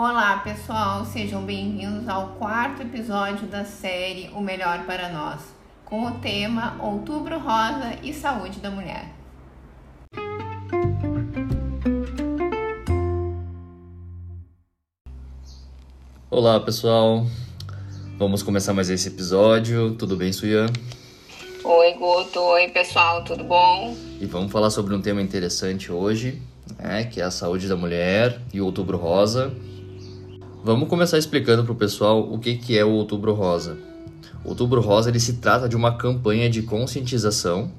Olá, 0.00 0.36
pessoal, 0.44 1.04
sejam 1.04 1.44
bem-vindos 1.44 2.08
ao 2.08 2.28
quarto 2.34 2.82
episódio 2.82 3.48
da 3.48 3.64
série 3.64 4.30
O 4.32 4.40
Melhor 4.40 4.86
para 4.86 5.08
Nós, 5.08 5.40
com 5.84 6.06
o 6.06 6.12
tema 6.20 6.76
Outubro 6.80 7.36
Rosa 7.36 7.98
e 8.00 8.14
Saúde 8.14 8.60
da 8.60 8.70
Mulher. 8.70 9.12
Olá, 16.30 16.60
pessoal. 16.60 17.26
Vamos 18.16 18.44
começar 18.44 18.72
mais 18.72 18.88
esse 18.90 19.08
episódio. 19.08 19.96
Tudo 19.96 20.16
bem, 20.16 20.32
Suyan? 20.32 20.66
Oi, 21.64 21.92
Guto. 21.94 22.38
Oi, 22.38 22.68
pessoal. 22.68 23.24
Tudo 23.24 23.42
bom? 23.42 23.96
E 24.20 24.26
vamos 24.26 24.52
falar 24.52 24.70
sobre 24.70 24.94
um 24.94 25.02
tema 25.02 25.20
interessante 25.20 25.90
hoje, 25.90 26.40
né, 26.78 27.02
que 27.02 27.20
é 27.20 27.24
a 27.24 27.32
saúde 27.32 27.66
da 27.66 27.74
mulher 27.74 28.40
e 28.54 28.60
o 28.60 28.66
Outubro 28.66 28.96
Rosa. 28.96 29.52
Vamos 30.64 30.88
começar 30.88 31.18
explicando 31.18 31.62
para 31.62 31.72
o 31.72 31.76
pessoal 31.76 32.20
o 32.20 32.38
que, 32.38 32.56
que 32.56 32.76
é 32.76 32.84
o 32.84 32.90
Outubro 32.90 33.32
Rosa. 33.32 33.78
O 34.44 34.50
Outubro 34.50 34.80
Rosa 34.80 35.08
ele 35.08 35.20
se 35.20 35.34
trata 35.34 35.68
de 35.68 35.76
uma 35.76 35.96
campanha 35.96 36.50
de 36.50 36.62
conscientização 36.62 37.70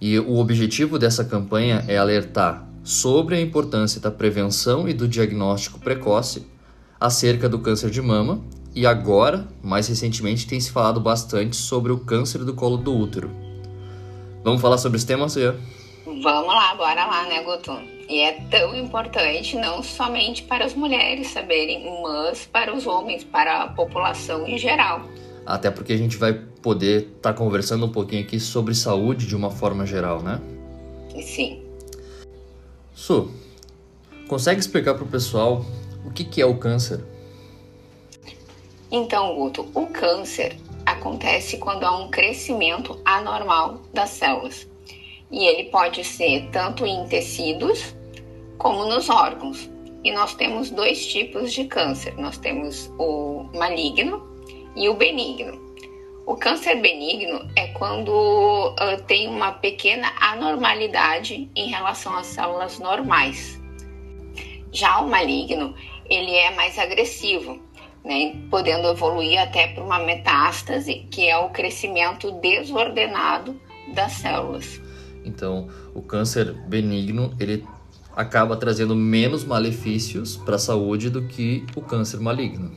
e 0.00 0.18
o 0.18 0.38
objetivo 0.38 0.98
dessa 0.98 1.24
campanha 1.24 1.84
é 1.88 1.98
alertar 1.98 2.66
sobre 2.84 3.34
a 3.34 3.40
importância 3.40 4.00
da 4.00 4.10
prevenção 4.10 4.88
e 4.88 4.94
do 4.94 5.08
diagnóstico 5.08 5.80
precoce 5.80 6.46
acerca 7.00 7.48
do 7.48 7.58
câncer 7.58 7.90
de 7.90 8.00
mama 8.00 8.40
e 8.74 8.86
agora, 8.86 9.48
mais 9.60 9.88
recentemente, 9.88 10.46
tem 10.46 10.60
se 10.60 10.70
falado 10.70 11.00
bastante 11.00 11.56
sobre 11.56 11.90
o 11.90 11.98
câncer 11.98 12.44
do 12.44 12.54
colo 12.54 12.76
do 12.76 12.96
útero. 12.96 13.30
Vamos 14.44 14.60
falar 14.60 14.78
sobre 14.78 14.96
esse 14.96 15.06
tema, 15.06 15.28
Cia? 15.28 15.58
Vamos 16.04 16.24
lá, 16.24 16.74
bora 16.76 17.06
lá, 17.06 17.26
né, 17.26 17.42
Guto? 17.42 17.99
E 18.10 18.22
é 18.22 18.32
tão 18.50 18.74
importante 18.74 19.56
não 19.56 19.84
somente 19.84 20.42
para 20.42 20.64
as 20.64 20.74
mulheres 20.74 21.28
saberem, 21.28 22.02
mas 22.02 22.44
para 22.44 22.74
os 22.74 22.84
homens, 22.84 23.22
para 23.22 23.62
a 23.62 23.68
população 23.68 24.44
em 24.48 24.58
geral. 24.58 25.02
Até 25.46 25.70
porque 25.70 25.92
a 25.92 25.96
gente 25.96 26.16
vai 26.16 26.32
poder 26.32 27.02
estar 27.02 27.32
tá 27.32 27.32
conversando 27.32 27.86
um 27.86 27.88
pouquinho 27.88 28.24
aqui 28.24 28.40
sobre 28.40 28.74
saúde 28.74 29.28
de 29.28 29.36
uma 29.36 29.48
forma 29.48 29.86
geral, 29.86 30.20
né? 30.24 30.40
Sim. 31.22 31.62
Su, 32.92 33.30
consegue 34.26 34.58
explicar 34.58 34.94
para 34.94 35.04
o 35.04 35.08
pessoal 35.08 35.64
o 36.04 36.10
que, 36.10 36.24
que 36.24 36.42
é 36.42 36.46
o 36.46 36.58
câncer? 36.58 37.04
Então, 38.90 39.36
Guto, 39.36 39.70
o 39.72 39.86
câncer 39.86 40.56
acontece 40.84 41.58
quando 41.58 41.84
há 41.84 41.96
um 41.96 42.10
crescimento 42.10 43.00
anormal 43.04 43.82
das 43.94 44.10
células. 44.10 44.66
E 45.30 45.46
ele 45.46 45.70
pode 45.70 46.02
ser 46.02 46.48
tanto 46.50 46.84
em 46.84 47.06
tecidos 47.06 47.99
como 48.60 48.84
nos 48.84 49.08
órgãos. 49.08 49.68
E 50.04 50.12
nós 50.12 50.34
temos 50.34 50.70
dois 50.70 51.04
tipos 51.04 51.52
de 51.52 51.64
câncer: 51.64 52.14
nós 52.16 52.38
temos 52.38 52.92
o 52.98 53.48
maligno 53.54 54.22
e 54.76 54.88
o 54.88 54.94
benigno. 54.94 55.58
O 56.26 56.36
câncer 56.36 56.76
benigno 56.80 57.50
é 57.56 57.68
quando 57.68 58.10
uh, 58.10 59.02
tem 59.06 59.26
uma 59.26 59.52
pequena 59.52 60.12
anormalidade 60.20 61.50
em 61.56 61.68
relação 61.68 62.14
às 62.16 62.26
células 62.26 62.78
normais. 62.78 63.60
Já 64.70 65.00
o 65.00 65.08
maligno 65.08 65.74
ele 66.08 66.32
é 66.32 66.54
mais 66.54 66.78
agressivo, 66.78 67.58
né, 68.04 68.36
podendo 68.48 68.88
evoluir 68.88 69.40
até 69.40 69.68
para 69.68 69.82
uma 69.82 69.98
metástase, 69.98 71.06
que 71.10 71.28
é 71.28 71.36
o 71.36 71.50
crescimento 71.50 72.30
desordenado 72.32 73.60
das 73.94 74.12
células. 74.12 74.80
Então, 75.24 75.68
o 75.94 76.02
câncer 76.02 76.52
benigno 76.68 77.34
ele 77.40 77.66
acaba 78.20 78.56
trazendo 78.56 78.94
menos 78.94 79.44
malefícios 79.44 80.36
para 80.36 80.56
a 80.56 80.58
saúde 80.58 81.08
do 81.08 81.22
que 81.22 81.64
o 81.74 81.80
câncer 81.80 82.20
maligno. 82.20 82.70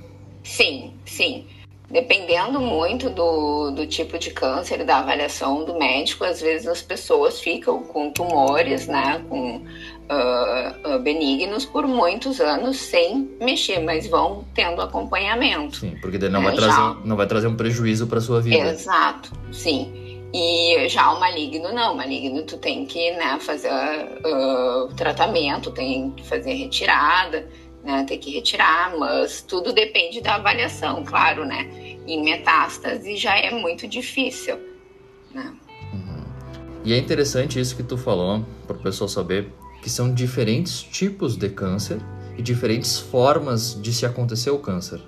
Sim, 0.43 0.93
sim. 1.05 1.45
Dependendo 1.89 2.59
muito 2.59 3.09
do, 3.09 3.71
do 3.71 3.85
tipo 3.85 4.17
de 4.17 4.31
câncer 4.31 4.83
da 4.83 4.97
avaliação 4.97 5.63
do 5.63 5.77
médico, 5.77 6.23
às 6.23 6.41
vezes 6.41 6.65
as 6.67 6.81
pessoas 6.81 7.39
ficam 7.39 7.83
com 7.83 8.09
tumores, 8.09 8.87
né, 8.87 9.23
com 9.29 9.57
uh, 9.57 10.99
benignos 10.99 11.65
por 11.65 11.85
muitos 11.85 12.39
anos 12.39 12.77
sem 12.77 13.29
mexer, 13.39 13.79
mas 13.79 14.07
vão 14.07 14.43
tendo 14.55 14.81
acompanhamento. 14.81 15.75
Sim, 15.75 15.95
porque 16.01 16.17
daí 16.17 16.29
não, 16.29 16.41
vai, 16.41 16.55
trazer, 16.55 16.71
já... 16.71 16.97
não 17.05 17.15
vai 17.15 17.27
trazer 17.27 17.47
um 17.47 17.55
prejuízo 17.55 18.07
para 18.07 18.19
sua 18.19 18.41
vida. 18.41 18.71
Exato, 18.71 19.31
sim. 19.51 20.02
E 20.33 20.89
já 20.89 21.13
o 21.13 21.19
maligno 21.19 21.71
não, 21.71 21.93
o 21.93 21.97
maligno 21.97 22.41
tu 22.41 22.57
tem 22.57 22.87
que 22.87 23.11
né, 23.11 23.37
fazer 23.39 23.69
uh, 23.69 24.91
tratamento, 24.95 25.69
tem 25.69 26.09
que 26.09 26.25
fazer 26.25 26.53
retirada, 26.53 27.47
né, 27.83 28.03
tem 28.07 28.17
que 28.17 28.31
retirar, 28.31 28.97
mas 28.97 29.41
tudo 29.41 29.71
depende 29.71 30.21
da 30.21 30.35
avaliação, 30.35 31.03
claro, 31.03 31.45
né? 31.45 31.69
Em 32.07 32.23
metástase 32.23 33.15
já 33.15 33.37
é 33.37 33.51
muito 33.51 33.87
difícil, 33.87 34.57
né? 35.31 35.53
Uhum. 35.93 36.23
E 36.83 36.93
é 36.93 36.97
interessante 36.97 37.59
isso 37.59 37.75
que 37.75 37.83
tu 37.83 37.95
falou, 37.95 38.43
para 38.65 38.75
o 38.75 38.79
pessoal 38.79 39.07
saber 39.07 39.53
que 39.83 39.89
são 39.89 40.11
diferentes 40.11 40.81
tipos 40.81 41.35
de 41.35 41.49
câncer 41.49 42.01
e 42.37 42.41
diferentes 42.41 42.97
formas 42.97 43.79
de 43.79 43.93
se 43.93 44.03
acontecer 44.03 44.49
o 44.49 44.57
câncer. 44.57 44.99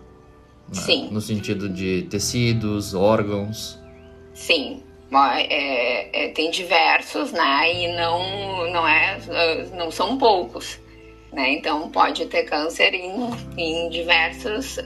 Né? 0.68 0.82
Sim. 0.82 1.10
No 1.12 1.20
sentido 1.20 1.68
de 1.68 2.04
tecidos, 2.04 2.94
órgãos. 2.94 3.80
Sim. 4.34 4.85
É, 5.12 6.26
é, 6.26 6.30
tem 6.30 6.52
diversos, 6.52 7.32
né? 7.32 7.74
E 7.74 7.96
não, 7.96 8.72
não, 8.72 8.88
é, 8.88 9.20
não 9.74 9.92
são 9.92 10.18
poucos. 10.18 10.80
Né? 11.32 11.54
Então 11.54 11.90
pode 11.90 12.26
ter 12.28 12.44
câncer 12.44 12.94
em, 12.94 13.30
em 13.58 13.90
diversos, 13.90 14.78
uh, 14.78 14.82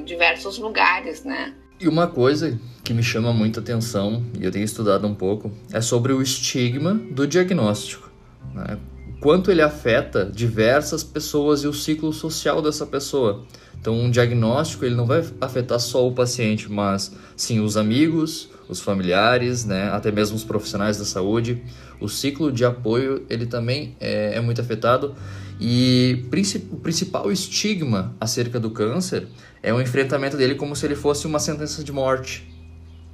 uh, 0.00 0.04
diversos 0.04 0.58
lugares, 0.58 1.24
né? 1.24 1.54
E 1.80 1.86
uma 1.86 2.08
coisa 2.08 2.58
que 2.84 2.92
me 2.92 3.02
chama 3.02 3.32
muita 3.32 3.60
atenção, 3.60 4.24
e 4.38 4.44
eu 4.44 4.50
tenho 4.50 4.64
estudado 4.64 5.06
um 5.06 5.14
pouco, 5.14 5.52
é 5.72 5.80
sobre 5.80 6.12
o 6.12 6.20
estigma 6.20 6.94
do 6.94 7.26
diagnóstico. 7.26 8.10
Né? 8.52 8.76
Quanto 9.20 9.50
ele 9.50 9.62
afeta 9.62 10.24
diversas 10.24 11.04
pessoas 11.04 11.62
e 11.62 11.68
o 11.68 11.72
ciclo 11.72 12.12
social 12.12 12.60
dessa 12.60 12.84
pessoa. 12.84 13.46
Então, 13.80 13.98
um 13.98 14.10
diagnóstico 14.10 14.84
ele 14.84 14.94
não 14.94 15.06
vai 15.06 15.24
afetar 15.40 15.80
só 15.80 16.06
o 16.06 16.12
paciente, 16.12 16.70
mas 16.70 17.12
sim 17.34 17.60
os 17.60 17.76
amigos, 17.78 18.50
os 18.68 18.78
familiares, 18.78 19.64
né? 19.64 19.88
até 19.90 20.12
mesmo 20.12 20.36
os 20.36 20.44
profissionais 20.44 20.98
da 20.98 21.04
saúde. 21.04 21.62
O 21.98 22.08
ciclo 22.08 22.52
de 22.52 22.64
apoio 22.64 23.24
ele 23.28 23.46
também 23.46 23.96
é, 23.98 24.36
é 24.36 24.40
muito 24.40 24.60
afetado 24.60 25.14
e 25.58 26.24
o 26.70 26.76
principal 26.76 27.30
estigma 27.30 28.14
acerca 28.20 28.58
do 28.58 28.70
câncer 28.70 29.26
é 29.62 29.72
o 29.74 29.80
enfrentamento 29.80 30.36
dele 30.36 30.54
como 30.54 30.74
se 30.74 30.86
ele 30.86 30.96
fosse 30.96 31.26
uma 31.26 31.38
sentença 31.38 31.84
de 31.84 31.92
morte. 31.92 32.50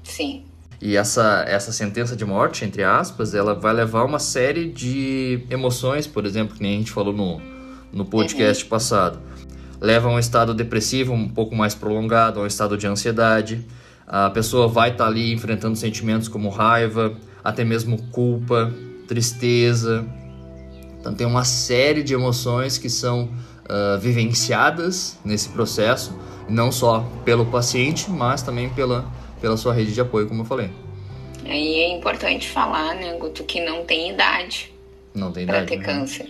Sim. 0.04 0.44
E 0.81 0.97
essa, 0.97 1.44
essa 1.48 1.72
sentença 1.72 2.15
de 2.15 2.25
morte, 2.25 2.65
entre 2.65 2.84
aspas, 2.84 3.34
ela 3.34 3.54
vai 3.54 3.72
levar 3.72 4.04
uma 4.04 4.19
série 4.19 4.69
de 4.69 5.44
emoções, 5.50 6.06
por 6.06 6.27
exemplo, 6.27 6.56
que 6.56 6.62
nem 6.62 6.75
a 6.75 6.78
gente 6.78 6.93
falou 6.93 7.12
no, 7.12 7.41
no 7.93 8.04
podcast 8.04 8.62
uhum. 8.62 8.71
passado. 8.71 9.19
Leva 9.81 10.09
a 10.09 10.12
um 10.12 10.19
estado 10.19 10.54
depressivo 10.54 11.12
um 11.12 11.28
pouco 11.28 11.54
mais 11.54 11.75
prolongado, 11.75 12.41
a 12.41 12.42
um 12.42 12.47
estado 12.47 12.76
de 12.76 12.87
ansiedade. 12.87 13.64
A 14.06 14.31
pessoa 14.31 14.69
vai 14.69 14.91
estar 14.91 15.04
tá 15.04 15.10
ali 15.10 15.32
enfrentando 15.32 15.76
sentimentos 15.76 16.28
como 16.28 16.48
raiva, 16.48 17.14
até 17.42 17.64
mesmo 17.64 18.00
culpa, 18.10 18.72
tristeza. 19.06 20.06
Então 21.00 21.15
tem 21.15 21.26
uma 21.26 21.44
série 21.44 22.03
de 22.03 22.15
emoções 22.15 22.78
que 22.78 22.88
são 22.88 23.25
uh, 23.25 23.98
vivenciadas 24.00 25.19
nesse 25.25 25.48
processo, 25.50 26.19
não 26.48 26.72
só 26.72 27.06
pelo 27.25 27.47
paciente, 27.47 28.10
mas 28.10 28.42
também 28.42 28.69
pela 28.70 29.04
pela 29.41 29.56
sua 29.56 29.72
rede 29.72 29.92
de 29.92 30.00
apoio, 30.00 30.26
como 30.26 30.42
eu 30.42 30.44
falei. 30.44 30.70
Aí 31.44 31.81
é 31.81 31.97
importante 31.97 32.48
falar, 32.48 32.94
né, 32.94 33.16
Guto, 33.19 33.44
que 33.44 33.65
não 33.65 33.84
tem 33.84 34.10
idade. 34.10 34.72
Não 35.15 35.31
tem 35.31 35.44
idade. 35.44 35.59
Para 35.59 35.66
ter 35.66 35.78
né? 35.78 35.84
câncer. 35.84 36.28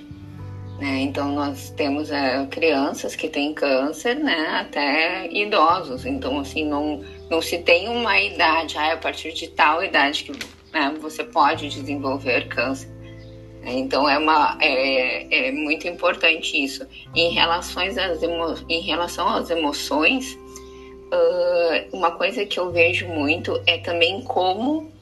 Né? 0.79 1.01
Então 1.01 1.33
nós 1.33 1.71
temos 1.71 2.11
é, 2.11 2.47
crianças 2.51 3.17
que 3.17 3.29
têm 3.29 3.55
câncer, 3.55 4.15
né, 4.17 4.49
até 4.61 5.27
idosos. 5.33 6.05
Então 6.05 6.39
assim 6.39 6.65
não 6.65 7.03
não 7.31 7.41
se 7.41 7.59
tem 7.59 7.89
uma 7.89 8.21
idade, 8.21 8.77
ah, 8.79 8.93
a 8.93 8.97
partir 8.97 9.33
de 9.33 9.49
tal 9.49 9.83
idade 9.83 10.25
que 10.25 10.33
né, 10.73 10.95
você 11.01 11.25
pode 11.25 11.69
desenvolver 11.69 12.49
câncer. 12.49 12.89
Então 13.65 14.09
é 14.09 14.17
uma 14.19 14.57
é, 14.61 15.49
é 15.49 15.53
muito 15.53 15.89
importante 15.89 16.63
isso. 16.63 16.87
Em 17.15 17.31
relações 17.33 17.99
às 17.99 18.23
emo, 18.23 18.55
em 18.69 18.81
relação 18.83 19.29
às 19.29 19.51
emoções, 19.51 20.39
uh, 21.13 21.97
uma 21.97 22.13
coisa 22.13 22.45
que 22.47 22.61
eu 22.61 22.71
vejo 22.71 23.09
muito 23.09 23.61
é 23.67 23.79
também 23.79 24.23
como 24.23 24.93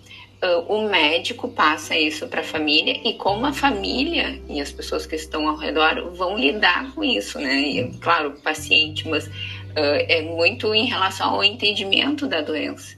o 0.68 0.88
médico 0.88 1.48
passa 1.48 1.96
isso 1.98 2.26
para 2.26 2.40
a 2.40 2.44
família 2.44 3.00
e 3.04 3.14
como 3.14 3.46
a 3.46 3.52
família 3.52 4.40
e 4.48 4.60
as 4.60 4.70
pessoas 4.70 5.06
que 5.06 5.16
estão 5.16 5.48
ao 5.48 5.56
redor 5.56 6.10
vão 6.14 6.36
lidar 6.38 6.92
com 6.94 7.02
isso, 7.02 7.38
né? 7.38 7.60
E, 7.60 7.90
claro, 8.00 8.30
o 8.30 8.40
paciente, 8.40 9.08
mas 9.08 9.26
uh, 9.26 9.30
é 9.76 10.22
muito 10.22 10.74
em 10.74 10.86
relação 10.86 11.30
ao 11.30 11.44
entendimento 11.44 12.26
da 12.26 12.40
doença 12.40 12.96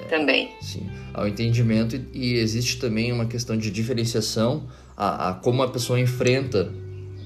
é, 0.00 0.04
também. 0.04 0.50
Sim, 0.60 0.88
ao 1.12 1.26
entendimento 1.28 2.00
e 2.12 2.34
existe 2.34 2.78
também 2.78 3.12
uma 3.12 3.26
questão 3.26 3.56
de 3.56 3.70
diferenciação 3.70 4.68
a, 4.96 5.30
a 5.30 5.34
como 5.34 5.62
a 5.62 5.68
pessoa 5.68 6.00
enfrenta 6.00 6.72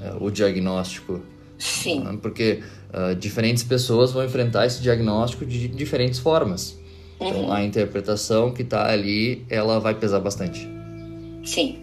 é, 0.00 0.12
o 0.20 0.30
diagnóstico 0.30 1.22
Sim. 1.62 2.00
Né? 2.00 2.18
Porque 2.20 2.60
uh, 2.92 3.14
diferentes 3.14 3.62
pessoas 3.62 4.10
vão 4.10 4.24
enfrentar 4.24 4.66
esse 4.66 4.82
diagnóstico 4.82 5.46
de 5.46 5.68
diferentes 5.68 6.18
formas. 6.18 6.78
Então, 7.28 7.52
a 7.52 7.62
interpretação 7.62 8.52
que 8.52 8.62
está 8.62 8.90
ali, 8.90 9.44
ela 9.48 9.78
vai 9.78 9.94
pesar 9.94 10.20
bastante. 10.20 10.68
Sim. 11.44 11.78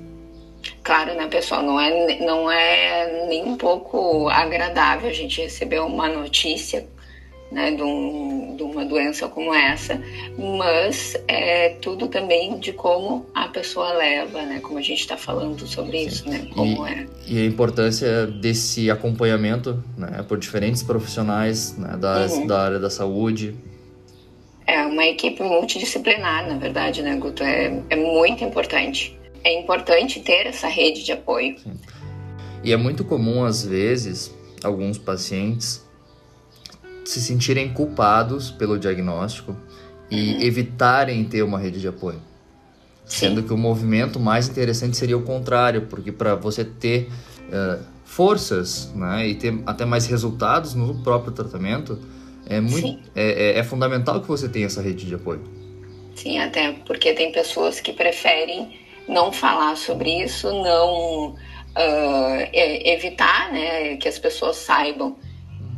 Claro, 0.83 1.15
né, 1.15 1.27
pessoal? 1.27 1.63
Não 1.63 1.79
é, 1.79 2.19
não 2.19 2.51
é 2.51 3.27
nem 3.27 3.45
um 3.45 3.55
pouco 3.55 4.27
agradável 4.29 5.09
a 5.09 5.13
gente 5.13 5.41
receber 5.41 5.79
uma 5.79 6.07
notícia 6.09 6.85
né, 7.51 7.71
de, 7.71 7.81
um, 7.81 8.55
de, 8.55 8.63
uma 8.63 8.85
doença 8.85 9.27
como 9.27 9.53
essa, 9.53 9.99
mas 10.37 11.15
é 11.27 11.69
tudo 11.81 12.07
também 12.07 12.59
de 12.59 12.71
como 12.71 13.25
a 13.33 13.47
pessoa 13.47 13.93
leva, 13.93 14.41
né, 14.43 14.59
como 14.59 14.77
a 14.77 14.81
gente 14.81 14.99
está 14.99 15.17
falando 15.17 15.65
sobre 15.67 15.99
Sim. 15.99 16.07
isso, 16.07 16.29
né, 16.29 16.47
como 16.53 16.87
e, 16.87 16.91
é. 16.91 17.07
E 17.27 17.39
a 17.39 17.45
importância 17.45 18.27
desse 18.27 18.91
acompanhamento, 18.91 19.83
né, 19.97 20.23
por 20.27 20.37
diferentes 20.37 20.83
profissionais 20.83 21.75
né, 21.77 21.97
da, 21.97 22.27
uhum. 22.27 22.47
da 22.47 22.61
área 22.61 22.79
da 22.79 22.89
saúde. 22.89 23.55
É 24.69 24.85
uma 24.85 25.03
equipe 25.03 25.41
multidisciplinar, 25.41 26.47
na 26.47 26.55
verdade, 26.55 27.01
né, 27.01 27.15
Guto? 27.15 27.41
É, 27.41 27.81
é 27.89 27.95
muito 27.95 28.43
importante. 28.43 29.17
É 29.43 29.59
importante 29.59 30.19
ter 30.19 30.45
essa 30.45 30.67
rede 30.67 31.03
de 31.03 31.11
apoio. 31.11 31.57
Sim. 31.57 31.73
E 32.63 32.71
é 32.71 32.77
muito 32.77 33.03
comum, 33.03 33.43
às 33.43 33.65
vezes, 33.65 34.31
alguns 34.63 34.99
pacientes 34.99 35.83
se 37.03 37.19
sentirem 37.19 37.73
culpados 37.73 38.51
pelo 38.51 38.77
diagnóstico 38.77 39.57
e 40.11 40.33
uhum. 40.33 40.41
evitarem 40.41 41.23
ter 41.23 41.41
uma 41.41 41.57
rede 41.57 41.81
de 41.81 41.87
apoio. 41.87 42.21
Sim. 43.07 43.29
Sendo 43.29 43.41
que 43.41 43.51
o 43.51 43.57
movimento 43.57 44.19
mais 44.19 44.47
interessante 44.47 44.95
seria 44.95 45.17
o 45.17 45.23
contrário, 45.23 45.87
porque 45.87 46.11
para 46.11 46.35
você 46.35 46.63
ter 46.63 47.09
uh, 47.47 47.83
forças 48.05 48.91
né, 48.93 49.29
e 49.29 49.33
ter 49.33 49.63
até 49.65 49.83
mais 49.83 50.05
resultados 50.05 50.75
no 50.75 50.93
próprio 51.01 51.31
tratamento, 51.31 51.97
é, 52.49 52.59
muito, 52.59 52.99
é, 53.15 53.57
é, 53.57 53.59
é, 53.59 53.63
fundamental 53.63 54.21
que 54.21 54.27
você 54.27 54.49
tenha 54.49 54.65
essa 54.65 54.81
rede 54.81 55.05
de 55.05 55.15
apoio. 55.15 55.43
Sim, 56.15 56.39
até 56.39 56.73
porque 56.85 57.13
tem 57.13 57.31
pessoas 57.31 57.79
que 57.79 57.93
preferem 57.93 58.79
não 59.07 59.31
falar 59.31 59.77
sobre 59.77 60.23
isso, 60.23 60.51
não 60.51 61.29
uh, 61.29 61.35
evitar 62.53 63.51
né, 63.51 63.95
que 63.97 64.07
as 64.07 64.19
pessoas 64.19 64.57
saibam 64.57 65.15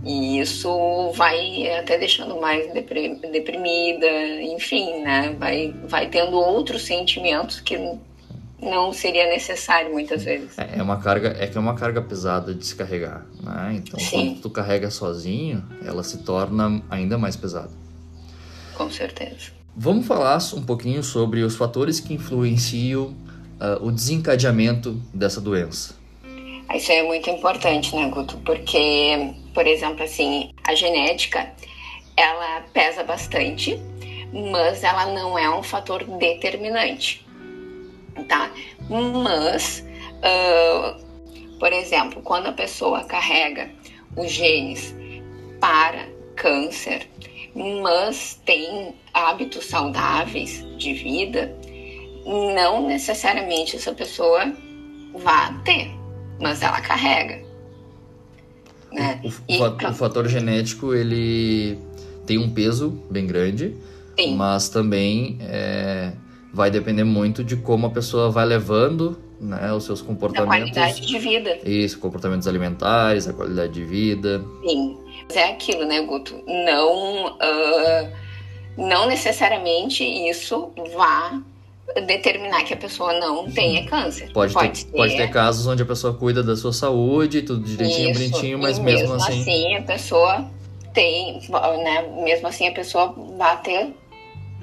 e 0.04 0.40
isso 0.40 1.12
vai 1.12 1.70
até 1.78 1.98
deixando 1.98 2.40
mais 2.40 2.72
deprimida, 2.74 4.10
enfim, 4.42 5.02
né? 5.02 5.36
Vai, 5.38 5.76
vai 5.84 6.08
tendo 6.08 6.38
outros 6.38 6.84
sentimentos 6.84 7.60
que 7.60 7.78
não 8.62 8.94
seria 8.94 9.28
necessário 9.28 9.92
muitas 9.92 10.24
vezes. 10.24 10.58
É, 10.58 10.78
é 10.78 10.84
uma 10.84 11.00
carga, 11.00 11.36
é 11.40 11.48
que 11.48 11.58
é 11.58 11.62
uma 11.62 11.76
carga 11.76 12.02
pesada 12.02 12.54
de 12.54 12.66
se 12.66 12.76
carregar, 12.76 13.26
né? 13.42 13.74
Então, 13.78 14.00
Sim. 14.00 14.36
quando 14.36 14.42
tu 14.42 14.50
carrega 14.50 14.92
sozinho, 14.92 15.64
ela 15.84 16.04
se 16.04 16.20
torna 16.20 16.82
ainda 16.90 17.18
mais 17.18 17.36
pesada. 17.36 17.72
Com 18.76 18.90
certeza. 18.90 19.52
Vamos 19.76 20.06
falar 20.06 20.38
um 20.56 20.64
pouquinho 20.64 21.02
sobre 21.02 21.42
os 21.42 21.56
fatores 21.56 22.00
que 22.00 22.14
influenciam 22.14 23.16
uh, 23.60 23.84
o 23.86 23.92
desencadeamento 23.92 25.02
dessa 25.14 25.42
doença. 25.42 25.96
Isso 26.76 26.92
é 26.92 27.04
muito 27.04 27.30
importante, 27.30 27.96
né, 27.96 28.10
Guto? 28.10 28.38
Porque, 28.46 29.34
por 29.54 29.68
exemplo, 29.68 30.04
assim, 30.04 30.52
a 30.64 30.74
genética, 30.74 31.52
ela 32.16 32.62
pesa 32.74 33.04
bastante, 33.04 33.80
mas 34.32 34.84
ela 34.84 35.08
não 35.08 35.38
é 35.38 35.50
um 35.54 35.64
fator 35.64 36.04
determinante, 36.04 37.26
tá? 38.28 38.52
Mas, 38.90 39.86
uh, 40.18 41.58
por 41.60 41.72
exemplo, 41.72 42.22
quando 42.22 42.48
a 42.48 42.54
pessoa 42.54 43.04
carrega 43.04 43.70
os 44.16 44.32
genes 44.32 44.96
para 45.60 46.08
câncer, 46.36 47.08
mas 47.56 48.40
tem 48.46 48.96
hábitos 49.14 49.66
saudáveis 49.66 50.66
de 50.78 50.94
vida, 50.94 51.56
não 52.56 52.88
necessariamente 52.88 53.76
essa 53.76 53.94
pessoa 53.94 54.52
vai 55.14 55.54
ter 55.64 56.02
mas 56.42 56.62
ela 56.62 56.82
carrega. 56.82 57.40
Né? 58.92 59.22
O, 59.24 59.28
o, 59.28 59.32
e, 59.48 59.86
o 59.88 59.94
fator 59.94 60.28
genético 60.28 60.94
ele 60.94 61.78
tem 62.26 62.38
um 62.38 62.50
peso 62.50 62.90
bem 63.10 63.28
grande, 63.28 63.76
Sim. 64.20 64.36
mas 64.36 64.68
também 64.68 65.38
é, 65.42 66.12
vai 66.54 66.70
depender 66.70 67.04
muito 67.04 67.44
de 67.44 67.56
como 67.56 67.88
a 67.88 67.90
pessoa 67.90 68.30
vai 68.30 68.46
levando 68.46 69.18
né, 69.40 69.74
os 69.74 69.86
seus 69.86 70.02
comportamentos. 70.02 70.78
A 70.78 70.82
qualidade 70.82 71.08
de 71.08 71.20
vida. 71.20 71.58
Isso, 71.66 71.98
comportamentos 72.00 72.48
alimentares, 72.48 73.28
a 73.28 73.34
qualidade 73.34 73.74
de 73.74 73.84
vida. 73.84 74.44
Sim, 74.68 74.98
mas 75.28 75.38
é 75.38 75.52
aquilo, 75.52 75.86
né, 75.86 76.02
Guto? 76.02 76.36
Não, 76.46 77.28
uh, 77.28 78.12
não 78.78 79.08
necessariamente 79.08 80.04
isso 80.04 80.72
vá 80.94 81.42
determinar 82.06 82.64
que 82.64 82.74
a 82.74 82.78
pessoa 82.78 83.14
não 83.20 83.50
tenha 83.52 83.86
câncer. 83.86 84.32
Pode, 84.32 84.54
pode, 84.54 84.86
ter, 84.86 84.92
pode 84.92 85.18
ter 85.18 85.30
casos 85.30 85.66
onde 85.68 85.84
a 85.84 85.86
pessoa 85.86 86.14
cuida 86.14 86.44
da 86.44 86.56
sua 86.56 86.72
saúde, 86.72 87.42
tudo 87.42 87.64
direitinho, 87.64 88.12
Isso, 88.12 88.20
bonitinho, 88.20 88.60
mas 88.60 88.80
mesmo, 88.80 89.10
mesmo 89.10 89.16
assim... 89.16 89.42
assim 89.42 89.76
a 89.76 89.82
pessoa 89.82 90.50
tem, 90.94 91.42
né, 91.84 92.08
mesmo 92.24 92.48
assim 92.48 92.68
a 92.68 92.72
pessoa 92.72 93.14
vai 93.38 93.62
ter 93.62 93.94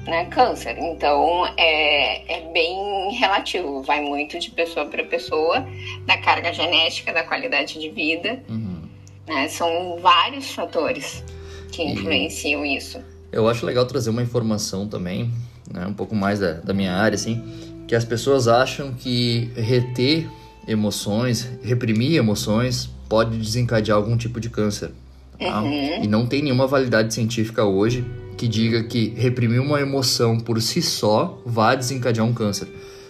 né, 0.07 0.25
câncer. 0.27 0.77
Então 0.79 1.47
é, 1.57 2.39
é 2.39 2.53
bem 2.53 3.13
relativo, 3.13 3.83
vai 3.83 4.01
muito 4.01 4.39
de 4.39 4.51
pessoa 4.51 4.87
para 4.87 5.05
pessoa, 5.05 5.67
da 6.07 6.17
carga 6.19 6.53
genética, 6.53 7.13
da 7.13 7.23
qualidade 7.23 7.79
de 7.79 7.89
vida. 7.91 8.43
Uhum. 8.49 8.83
Né, 9.27 9.49
são 9.49 9.99
vários 10.01 10.53
fatores 10.53 11.23
que 11.71 11.83
influenciam 11.83 12.65
e 12.65 12.77
isso. 12.77 12.99
Eu 13.31 13.47
acho 13.47 13.67
legal 13.67 13.85
trazer 13.85 14.09
uma 14.09 14.23
informação 14.23 14.89
também 14.89 15.31
né, 15.73 15.87
um 15.87 15.93
pouco 15.93 16.15
mais 16.15 16.41
da, 16.41 16.53
da 16.55 16.73
minha 16.73 16.95
área, 16.95 17.15
assim, 17.15 17.43
que 17.87 17.95
as 17.95 18.05
pessoas 18.05 18.49
acham 18.49 18.93
que 18.95 19.51
reter 19.55 20.29
emoções, 20.67 21.49
reprimir 21.63 22.17
emoções, 22.17 22.91
pode 23.09 23.37
desencadear 23.39 23.97
algum 23.97 24.17
tipo 24.17 24.41
de 24.41 24.51
câncer. 24.51 24.91
Tá? 25.39 25.63
Uhum. 25.63 26.05
E 26.05 26.07
não 26.07 26.27
tem 26.27 26.43
nenhuma 26.43 26.67
validade 26.67 27.15
científica 27.15 27.65
hoje 27.65 28.05
que 28.39 28.47
diga 28.47 28.85
que 28.85 29.09
reprimir 29.17 29.61
uma 29.61 29.81
emoção 29.81 30.39
por 30.39 30.63
si 30.63 30.81
só 30.81 31.43
vai 31.45 31.77
desencadear 31.77 32.25
um 32.25 32.33
câncer. 32.33 32.69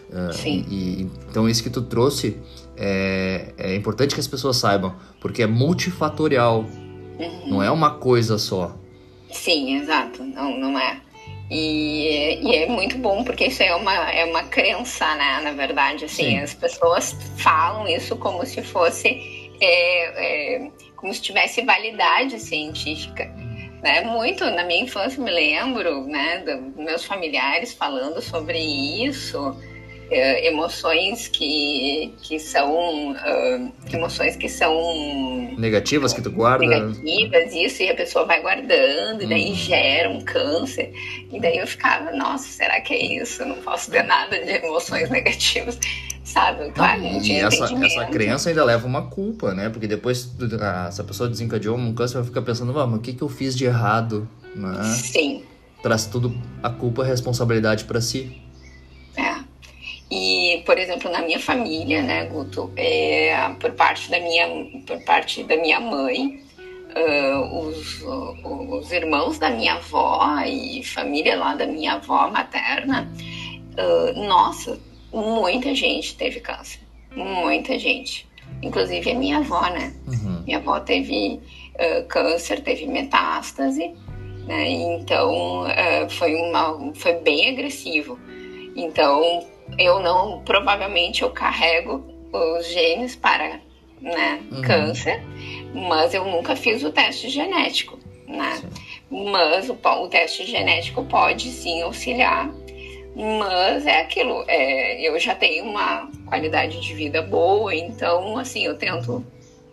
Uh, 0.08 0.32
Sim. 0.32 0.64
E, 0.70 1.06
então 1.28 1.46
isso 1.46 1.62
que 1.62 1.68
tu 1.68 1.82
trouxe 1.82 2.38
é, 2.74 3.52
é, 3.58 3.74
importante 3.76 4.14
que 4.14 4.20
as 4.20 4.26
pessoas 4.26 4.56
saibam, 4.56 4.96
porque 5.20 5.42
é 5.42 5.46
multifatorial, 5.46 6.64
uhum. 7.18 7.50
não 7.50 7.62
é 7.62 7.70
uma 7.70 7.90
coisa 7.90 8.38
só. 8.38 8.74
Sim, 9.30 9.76
exato, 9.76 10.24
não, 10.24 10.58
não 10.58 10.78
é. 10.78 10.98
E, 11.50 12.40
e, 12.42 12.56
é 12.56 12.66
muito 12.66 12.96
bom 12.96 13.22
porque 13.22 13.46
isso 13.46 13.62
é 13.62 13.74
uma, 13.74 13.94
é 14.10 14.24
uma 14.24 14.44
crença, 14.44 15.14
né? 15.14 15.40
Na 15.42 15.52
verdade, 15.52 16.06
assim, 16.06 16.30
Sim. 16.30 16.38
as 16.38 16.54
pessoas 16.54 17.14
falam 17.36 17.86
isso 17.86 18.16
como 18.16 18.44
se 18.46 18.62
fosse 18.62 19.08
é, 19.60 20.56
é, 20.56 20.70
como 20.96 21.12
se 21.12 21.20
tivesse 21.20 21.62
validade 21.62 22.38
científica. 22.40 23.30
Né? 23.82 24.00
Muito 24.02 24.44
na 24.44 24.64
minha 24.64 24.82
infância 24.82 25.22
me 25.22 25.30
lembro, 25.30 26.04
né, 26.06 26.38
dos 26.40 26.74
meus 26.74 27.04
familiares 27.04 27.72
falando 27.72 28.20
sobre 28.20 28.58
isso 28.58 29.56
uh, 30.10 30.46
emoções 30.46 31.28
que, 31.28 32.12
que 32.20 32.38
são 32.38 33.12
uh, 33.12 33.72
emoções 33.92 34.36
que 34.36 34.48
são 34.48 35.54
negativas 35.58 36.12
que 36.12 36.22
tu 36.22 36.30
guarda? 36.30 36.66
Negativas 36.66 37.54
isso 37.54 37.82
e 37.82 37.90
a 37.90 37.94
pessoa 37.94 38.24
vai 38.24 38.40
guardando 38.40 39.22
e 39.22 39.26
daí 39.26 39.48
uhum. 39.48 39.54
gera 39.54 40.10
um 40.10 40.20
câncer. 40.22 40.92
E 41.30 41.38
daí 41.40 41.58
eu 41.58 41.66
ficava 41.66 42.10
nossa 42.12 42.48
será 42.48 42.80
que 42.80 42.94
é 42.94 43.22
isso? 43.22 43.42
Eu 43.42 43.48
não 43.48 43.56
posso 43.56 43.90
ter 43.90 44.02
nada 44.02 44.38
de 44.38 44.50
emoções 44.50 45.10
negativas. 45.10 45.78
Sabe 46.24 46.70
claro 46.72 47.00
não, 47.00 47.22
e 47.22 47.32
essa, 47.36 47.64
essa 47.64 48.04
criança 48.04 48.50
ainda 48.50 48.62
leva 48.62 48.86
uma 48.86 49.08
culpa 49.08 49.54
né? 49.54 49.70
Porque 49.70 49.86
depois 49.86 50.30
essa 50.86 51.02
pessoa 51.02 51.26
desencadeou 51.26 51.74
um 51.74 51.94
câncer 51.94 52.18
vai 52.18 52.26
ficar 52.26 52.42
pensando 52.42 52.72
mas 52.74 52.98
o 52.98 53.00
que 53.00 53.14
que 53.14 53.22
eu 53.22 53.30
fiz 53.30 53.56
de 53.56 53.64
errado? 53.64 54.28
Né? 54.54 54.82
sim. 54.84 55.42
Traz 55.82 56.06
tudo 56.06 56.36
a 56.62 56.68
culpa 56.68 57.02
a 57.02 57.06
responsabilidade 57.06 57.84
para 57.84 58.00
si 58.00 58.42
e, 60.10 60.62
por 60.64 60.78
exemplo, 60.78 61.10
na 61.10 61.20
minha 61.20 61.38
família, 61.38 62.02
né, 62.02 62.24
Guto, 62.24 62.72
é, 62.76 63.50
por 63.60 63.72
parte 63.72 64.10
da 64.10 64.18
minha, 64.18 64.48
por 64.86 65.00
parte 65.04 65.42
da 65.42 65.56
minha 65.56 65.78
mãe, 65.80 66.42
uh, 66.96 67.58
os, 67.58 68.02
uh, 68.02 68.78
os 68.78 68.90
irmãos 68.90 69.38
da 69.38 69.50
minha 69.50 69.74
avó 69.74 70.40
e 70.46 70.82
família 70.82 71.36
lá 71.36 71.54
da 71.54 71.66
minha 71.66 71.94
avó 71.94 72.30
materna, 72.30 73.10
uh, 73.78 74.26
nossa, 74.26 74.80
muita 75.12 75.74
gente 75.74 76.16
teve 76.16 76.40
câncer, 76.40 76.80
muita 77.14 77.78
gente. 77.78 78.26
Inclusive 78.62 79.10
a 79.10 79.14
minha 79.14 79.38
avó, 79.38 79.60
né? 79.68 79.92
Uhum. 80.06 80.42
Minha 80.44 80.56
avó 80.56 80.80
teve 80.80 81.38
câncer, 82.08 82.60
teve 82.62 82.86
metástase, 82.86 83.94
né? 84.46 84.68
Então 84.68 85.64
foi 86.08 86.34
uma, 86.34 86.92
foi 86.94 87.12
bem 87.20 87.50
agressivo. 87.50 88.18
Então 88.74 89.46
eu 89.76 90.00
não, 90.00 90.40
provavelmente 90.42 91.22
eu 91.22 91.30
carrego 91.30 92.04
os 92.32 92.66
genes 92.66 93.16
para 93.16 93.60
né, 94.00 94.40
uhum. 94.50 94.62
câncer, 94.62 95.22
mas 95.74 96.14
eu 96.14 96.24
nunca 96.24 96.54
fiz 96.54 96.82
o 96.82 96.92
teste 96.92 97.28
genético, 97.28 97.98
né? 98.26 98.56
Sim. 98.60 98.68
Mas 99.30 99.68
o, 99.70 99.74
o, 99.74 100.08
teste 100.08 100.44
genético 100.44 101.02
pode 101.04 101.50
sim 101.50 101.82
auxiliar, 101.82 102.50
mas 103.16 103.86
é 103.86 104.02
aquilo, 104.02 104.44
é, 104.46 105.00
eu 105.00 105.18
já 105.18 105.34
tenho 105.34 105.64
uma 105.64 106.10
qualidade 106.26 106.80
de 106.80 106.94
vida 106.94 107.22
boa, 107.22 107.74
então 107.74 108.36
assim, 108.36 108.66
eu 108.66 108.76
tento 108.76 109.24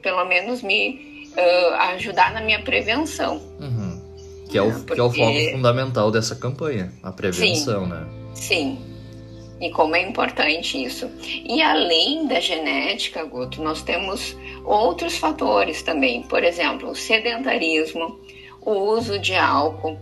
pelo 0.01 0.23
menos 0.25 0.61
me 0.61 1.29
uh, 1.35 1.73
ajudar 1.95 2.33
na 2.33 2.41
minha 2.41 2.61
prevenção. 2.61 3.41
Uhum. 3.59 4.01
Que, 4.49 4.57
é 4.57 4.61
o, 4.61 4.71
Porque... 4.71 4.93
que 4.93 4.99
é 4.99 5.03
o 5.03 5.11
foco 5.11 5.51
fundamental 5.51 6.11
dessa 6.11 6.35
campanha, 6.35 6.93
a 7.03 7.11
prevenção, 7.11 7.83
sim, 7.83 7.89
né? 7.89 8.07
Sim, 8.35 8.94
e 9.65 9.72
como 9.72 9.95
é 9.95 10.01
importante 10.01 10.81
isso. 10.81 11.10
E 11.22 11.62
além 11.62 12.27
da 12.27 12.39
genética, 12.39 13.24
Guto, 13.24 13.63
nós 13.63 13.81
temos 13.81 14.38
outros 14.63 15.17
fatores 15.17 15.81
também. 15.81 16.22
Por 16.22 16.43
exemplo, 16.43 16.89
o 16.89 16.95
sedentarismo, 16.95 18.19
o 18.62 18.72
uso 18.72 19.17
de 19.17 19.36
álcool, 19.36 20.00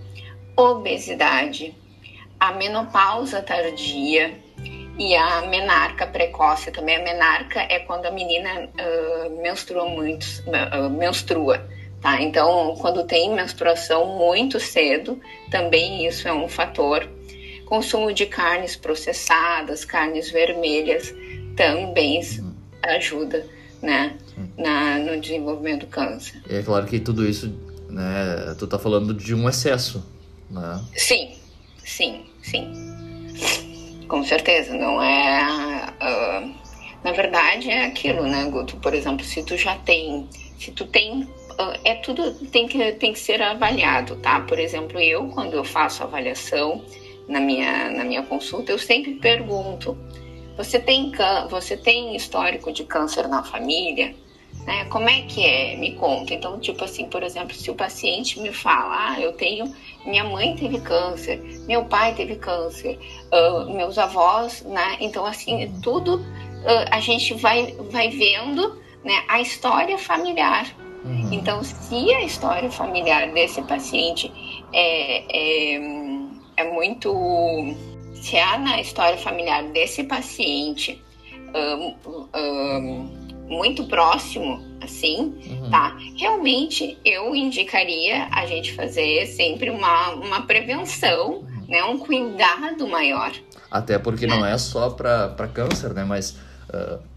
obesidade, 0.57 1.73
a 2.37 2.51
menopausa 2.51 3.41
tardia 3.41 4.37
e 4.99 5.15
a 5.15 5.43
menarca 5.43 6.05
precoce 6.05 6.69
também. 6.69 6.97
A 6.97 7.03
menarca 7.03 7.61
é 7.61 7.79
quando 7.79 8.05
a 8.05 8.11
menina 8.11 8.67
uh, 8.67 9.41
menstrua 9.41 9.85
muito, 9.85 10.25
uh, 10.47 10.89
menstrua. 10.89 11.65
Tá? 12.01 12.21
Então, 12.21 12.75
quando 12.81 13.05
tem 13.05 13.31
menstruação 13.33 14.17
muito 14.17 14.59
cedo, 14.59 15.21
também 15.49 16.05
isso 16.05 16.27
é 16.27 16.33
um 16.33 16.49
fator 16.49 17.07
Consumo 17.73 18.13
de 18.13 18.27
carnes 18.27 18.75
processadas, 18.75 19.83
carnes 19.83 20.29
vermelhas, 20.29 21.11
também 21.55 22.21
ajuda 22.83 23.47
né, 23.81 24.15
na, 24.55 24.99
no 24.99 25.19
desenvolvimento 25.19 25.79
do 25.79 25.87
câncer. 25.87 26.39
É 26.47 26.61
claro 26.61 26.85
que 26.85 26.99
tudo 26.99 27.27
isso, 27.27 27.51
né, 27.89 28.55
tu 28.59 28.67
tá 28.67 28.77
falando 28.77 29.11
de 29.11 29.33
um 29.33 29.49
excesso, 29.49 30.05
né? 30.51 30.83
Sim, 30.95 31.31
sim, 31.83 32.27
sim. 32.43 32.71
Com 34.07 34.23
certeza, 34.23 34.75
não 34.75 35.01
é... 35.01 35.87
Uh, 35.99 36.53
na 37.03 37.11
verdade 37.11 37.71
é 37.71 37.85
aquilo, 37.85 38.21
né, 38.27 38.47
Guto? 38.51 38.77
Por 38.77 38.93
exemplo, 38.93 39.25
se 39.25 39.41
tu 39.41 39.57
já 39.57 39.75
tem... 39.79 40.29
Se 40.59 40.69
tu 40.69 40.85
tem 40.85 41.23
uh, 41.23 41.79
é 41.83 41.95
tudo 41.95 42.33
tem 42.51 42.67
que, 42.67 42.91
tem 42.91 43.13
que 43.13 43.19
ser 43.19 43.41
avaliado, 43.41 44.15
tá? 44.17 44.41
Por 44.41 44.59
exemplo, 44.59 44.99
eu, 44.99 45.27
quando 45.29 45.55
eu 45.55 45.63
faço 45.63 46.03
avaliação, 46.03 46.85
na 47.27 47.39
minha, 47.39 47.89
na 47.91 48.03
minha 48.03 48.23
consulta, 48.23 48.71
eu 48.71 48.79
sempre 48.79 49.15
pergunto: 49.15 49.97
você 50.57 50.79
tem, 50.79 51.11
você 51.49 51.75
tem 51.75 52.15
histórico 52.15 52.71
de 52.71 52.83
câncer 52.83 53.27
na 53.27 53.43
família? 53.43 54.15
Né? 54.65 54.85
Como 54.85 55.09
é 55.09 55.23
que 55.23 55.45
é? 55.45 55.75
Me 55.75 55.93
conta. 55.95 56.33
Então, 56.33 56.59
tipo 56.59 56.83
assim, 56.83 57.09
por 57.09 57.23
exemplo, 57.23 57.53
se 57.53 57.69
o 57.69 57.75
paciente 57.75 58.39
me 58.39 58.53
fala, 58.53 59.11
ah, 59.11 59.19
eu 59.19 59.33
tenho, 59.33 59.73
minha 60.05 60.23
mãe 60.23 60.55
teve 60.55 60.79
câncer, 60.79 61.41
meu 61.67 61.85
pai 61.85 62.13
teve 62.13 62.35
câncer, 62.35 62.97
uh, 63.31 63.73
meus 63.75 63.97
avós, 63.97 64.63
né? 64.63 64.97
Então, 65.01 65.25
assim, 65.25 65.65
uhum. 65.65 65.81
tudo 65.81 66.15
uh, 66.15 66.85
a 66.91 66.99
gente 66.99 67.33
vai, 67.33 67.75
vai 67.91 68.09
vendo 68.09 68.79
né, 69.03 69.23
a 69.27 69.41
história 69.41 69.97
familiar. 69.97 70.73
Uhum. 71.03 71.33
Então, 71.33 71.61
se 71.63 72.13
a 72.13 72.23
história 72.23 72.71
familiar 72.71 73.33
desse 73.33 73.61
paciente 73.63 74.31
é, 74.71 75.75
é 75.75 76.12
é 76.57 76.71
muito. 76.71 77.75
Se 78.15 78.37
há 78.37 78.57
na 78.57 78.79
história 78.79 79.17
familiar 79.17 79.63
desse 79.71 80.03
paciente 80.03 81.03
um, 81.53 81.95
um, 82.33 83.47
muito 83.47 83.85
próximo, 83.85 84.63
assim, 84.81 85.35
uhum. 85.45 85.69
tá? 85.69 85.97
Realmente 86.17 86.97
eu 87.03 87.35
indicaria 87.35 88.27
a 88.31 88.45
gente 88.45 88.73
fazer 88.73 89.25
sempre 89.27 89.69
uma, 89.69 90.11
uma 90.11 90.41
prevenção, 90.43 91.39
uhum. 91.39 91.65
né? 91.67 91.83
Um 91.83 91.97
cuidado 91.97 92.87
maior. 92.87 93.33
Até 93.69 93.97
porque 93.97 94.27
não 94.27 94.45
é 94.45 94.57
só 94.57 94.89
para 94.89 95.47
câncer, 95.53 95.93
né? 95.93 96.03
Mas. 96.03 96.37
Uh 96.73 97.13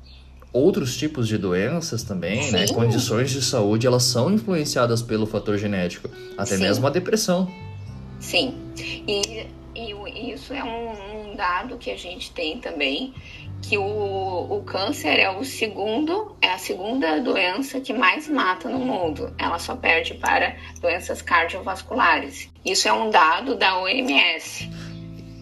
outros 0.56 0.96
tipos 0.96 1.28
de 1.28 1.36
doenças 1.36 2.02
também, 2.02 2.36
né? 2.36 2.42
Sim. 2.42 2.52
né? 2.52 2.66
Condições 2.68 3.30
de 3.30 3.42
saúde, 3.42 3.86
elas 3.86 4.04
são 4.04 4.32
influenciadas 4.32 5.02
pelo 5.02 5.26
fator 5.26 5.58
genético. 5.58 6.08
Até 6.36 6.56
Sim. 6.56 6.62
mesmo 6.62 6.86
a 6.86 6.90
depressão. 6.90 7.46
Sim, 8.20 8.54
e, 8.76 9.46
e 9.74 10.32
isso 10.32 10.54
é 10.54 10.64
um, 10.64 11.30
um, 11.30 11.36
dado 11.36 11.76
que 11.76 11.90
a 11.90 11.96
gente 11.96 12.32
tem 12.32 12.58
também, 12.58 13.12
que 13.60 13.76
o, 13.76 13.82
o 13.82 14.62
câncer 14.64 15.18
é 15.18 15.30
o 15.30 15.44
segundo, 15.44 16.36
é 16.40 16.52
a 16.52 16.58
segunda 16.58 17.20
doença 17.20 17.80
que 17.80 17.92
mais 17.92 18.28
mata 18.28 18.68
no 18.68 18.78
mundo. 18.78 19.34
Ela 19.38 19.58
só 19.58 19.76
perde 19.76 20.14
para 20.14 20.56
doenças 20.80 21.20
cardiovasculares. 21.20 22.48
Isso 22.64 22.88
é 22.88 22.92
um 22.92 23.10
dado 23.10 23.54
da 23.54 23.78
OMS. 23.78 24.70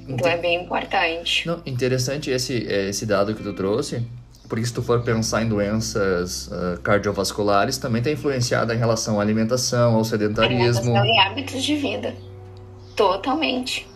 Então 0.08 0.28
é 0.28 0.36
bem 0.36 0.62
importante. 0.62 1.46
Não, 1.46 1.62
interessante 1.64 2.30
esse, 2.30 2.54
esse 2.54 3.06
dado 3.06 3.34
que 3.34 3.42
tu 3.42 3.52
trouxe, 3.54 4.06
porque 4.48 4.66
se 4.66 4.74
tu 4.74 4.82
for 4.82 5.02
pensar 5.02 5.42
em 5.42 5.48
doenças 5.48 6.48
uh, 6.48 6.80
cardiovasculares, 6.82 7.78
também 7.78 8.00
está 8.00 8.10
influenciada 8.10 8.74
em 8.74 8.78
relação 8.78 9.18
à 9.18 9.22
alimentação, 9.22 9.94
ao 9.94 10.04
sedentarismo. 10.04 10.94
Alimentação 10.94 11.06
e 11.06 11.18
hábitos 11.18 11.62
de 11.62 11.76
vida. 11.76 12.14
Totalmente. 12.96 13.86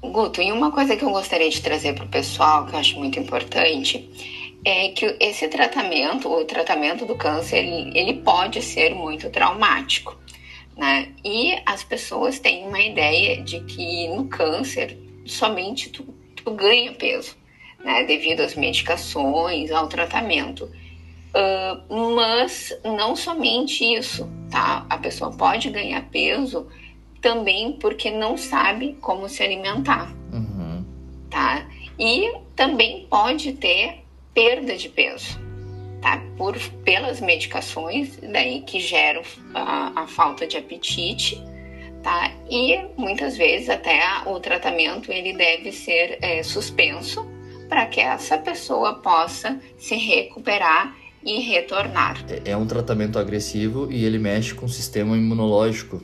Guto, 0.00 0.42
e 0.42 0.52
uma 0.52 0.70
coisa 0.70 0.94
que 0.94 1.02
eu 1.02 1.10
gostaria 1.10 1.48
de 1.48 1.62
trazer 1.62 1.94
para 1.94 2.04
o 2.04 2.08
pessoal, 2.08 2.66
que 2.66 2.74
eu 2.74 2.78
acho 2.78 2.98
muito 2.98 3.18
importante, 3.18 4.10
é 4.64 4.88
que 4.90 5.16
esse 5.18 5.48
tratamento, 5.48 6.28
o 6.28 6.44
tratamento 6.44 7.06
do 7.06 7.16
câncer, 7.16 7.64
ele, 7.64 7.98
ele 7.98 8.14
pode 8.20 8.60
ser 8.60 8.94
muito 8.94 9.30
traumático, 9.30 10.16
né? 10.76 11.08
E 11.24 11.58
as 11.64 11.82
pessoas 11.82 12.38
têm 12.38 12.66
uma 12.68 12.80
ideia 12.80 13.42
de 13.42 13.60
que 13.60 14.06
no 14.08 14.26
câncer 14.28 14.98
somente 15.24 15.88
tu, 15.88 16.04
tu 16.36 16.50
ganha 16.52 16.92
peso, 16.92 17.34
né? 17.82 18.04
Devido 18.04 18.40
às 18.42 18.54
medicações, 18.54 19.70
ao 19.72 19.88
tratamento. 19.88 20.70
Uh, 21.34 22.14
mas 22.14 22.78
não 22.84 23.16
somente 23.16 23.84
isso, 23.84 24.28
tá? 24.50 24.84
A 24.90 24.98
pessoa 24.98 25.30
pode 25.30 25.70
ganhar 25.70 26.02
peso 26.10 26.66
também 27.22 27.72
porque 27.72 28.10
não 28.10 28.36
sabe 28.36 28.98
como 29.00 29.28
se 29.28 29.42
alimentar, 29.42 30.12
uhum. 30.30 30.84
tá? 31.30 31.66
E 31.98 32.30
também 32.54 33.06
pode 33.08 33.52
ter 33.54 34.04
perda 34.34 34.76
de 34.76 34.90
peso, 34.90 35.40
tá? 36.02 36.22
Por, 36.36 36.58
pelas 36.84 37.20
medicações 37.20 38.18
daí 38.18 38.60
que 38.62 38.78
geram 38.78 39.22
a, 39.54 40.02
a 40.02 40.06
falta 40.06 40.46
de 40.46 40.58
apetite, 40.58 41.42
tá? 42.02 42.30
E 42.50 42.78
muitas 42.96 43.38
vezes 43.38 43.70
até 43.70 44.02
o 44.26 44.38
tratamento 44.38 45.10
ele 45.10 45.32
deve 45.32 45.72
ser 45.72 46.18
é, 46.20 46.42
suspenso 46.42 47.26
para 47.68 47.86
que 47.86 48.00
essa 48.00 48.36
pessoa 48.36 48.94
possa 48.94 49.58
se 49.78 49.94
recuperar 49.94 50.94
e 51.24 51.40
retornar. 51.40 52.24
É, 52.28 52.50
é 52.52 52.56
um 52.56 52.66
tratamento 52.66 53.18
agressivo 53.18 53.90
e 53.90 54.04
ele 54.04 54.18
mexe 54.18 54.54
com 54.54 54.66
o 54.66 54.68
sistema 54.68 55.16
imunológico. 55.16 56.00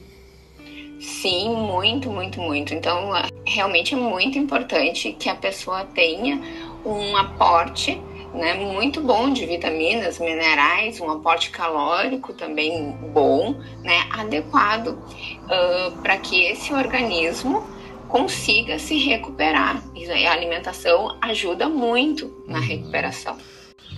Sim, 1.00 1.50
muito, 1.50 2.10
muito, 2.10 2.40
muito. 2.40 2.74
Então, 2.74 3.10
realmente 3.46 3.94
é 3.94 3.96
muito 3.96 4.36
importante 4.36 5.12
que 5.12 5.28
a 5.28 5.34
pessoa 5.34 5.84
tenha 5.84 6.40
um 6.84 7.16
aporte 7.16 8.00
né, 8.34 8.54
muito 8.54 9.00
bom 9.00 9.32
de 9.32 9.46
vitaminas, 9.46 10.18
minerais, 10.18 11.00
um 11.00 11.10
aporte 11.10 11.50
calórico 11.50 12.32
também 12.32 12.92
bom, 13.12 13.54
né, 13.82 14.06
adequado 14.10 14.88
uh, 14.88 16.02
para 16.02 16.16
que 16.18 16.44
esse 16.44 16.72
organismo 16.72 17.66
consiga 18.08 18.78
se 18.78 18.98
recuperar. 18.98 19.82
E 19.94 20.10
a 20.26 20.32
alimentação 20.32 21.16
ajuda 21.20 21.68
muito 21.68 22.44
na 22.46 22.58
uhum. 22.58 22.64
recuperação. 22.64 23.36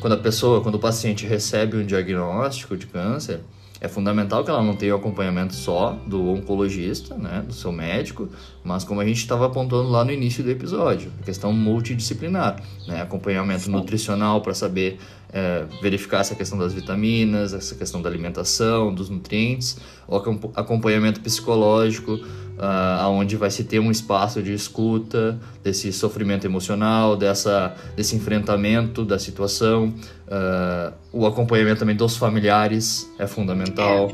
Quando 0.00 0.14
a 0.14 0.16
pessoa, 0.16 0.62
quando 0.62 0.76
o 0.76 0.78
paciente 0.78 1.26
recebe 1.26 1.76
um 1.76 1.84
diagnóstico 1.84 2.76
de 2.76 2.86
câncer, 2.86 3.40
é 3.80 3.88
fundamental 3.88 4.44
que 4.44 4.50
ela 4.50 4.62
não 4.62 4.76
tenha 4.76 4.94
o 4.94 4.98
acompanhamento 4.98 5.54
só 5.54 5.98
do 6.06 6.28
oncologista, 6.28 7.14
né, 7.14 7.42
do 7.46 7.54
seu 7.54 7.72
médico, 7.72 8.28
mas 8.62 8.84
como 8.84 9.00
a 9.00 9.04
gente 9.04 9.18
estava 9.18 9.46
apontando 9.46 9.88
lá 9.88 10.04
no 10.04 10.12
início 10.12 10.44
do 10.44 10.50
episódio, 10.50 11.10
a 11.20 11.24
questão 11.24 11.50
multidisciplinar, 11.52 12.62
né, 12.86 13.00
acompanhamento 13.00 13.62
Sim. 13.62 13.70
nutricional 13.70 14.42
para 14.42 14.52
saber 14.52 14.98
é, 15.32 15.64
verificar 15.80 16.20
essa 16.20 16.34
questão 16.34 16.58
das 16.58 16.74
vitaminas, 16.74 17.54
essa 17.54 17.74
questão 17.74 18.02
da 18.02 18.10
alimentação, 18.10 18.92
dos 18.92 19.08
nutrientes, 19.08 19.78
o 20.06 20.16
acompanhamento 20.54 21.20
psicológico, 21.20 22.20
uh, 22.60 23.08
onde 23.08 23.36
vai 23.36 23.50
se 23.50 23.64
ter 23.64 23.80
um 23.80 23.90
espaço 23.90 24.42
de 24.42 24.52
escuta 24.52 25.38
desse 25.64 25.92
sofrimento 25.92 26.46
emocional, 26.46 27.16
dessa, 27.16 27.74
desse 27.96 28.14
enfrentamento 28.14 29.04
da 29.04 29.18
situação, 29.18 29.94
uh, 30.28 30.92
o 31.12 31.26
acompanhamento 31.26 31.80
também 31.80 31.96
dos 31.96 32.16
familiares 32.16 33.10
é 33.18 33.26
fundamental. 33.26 34.12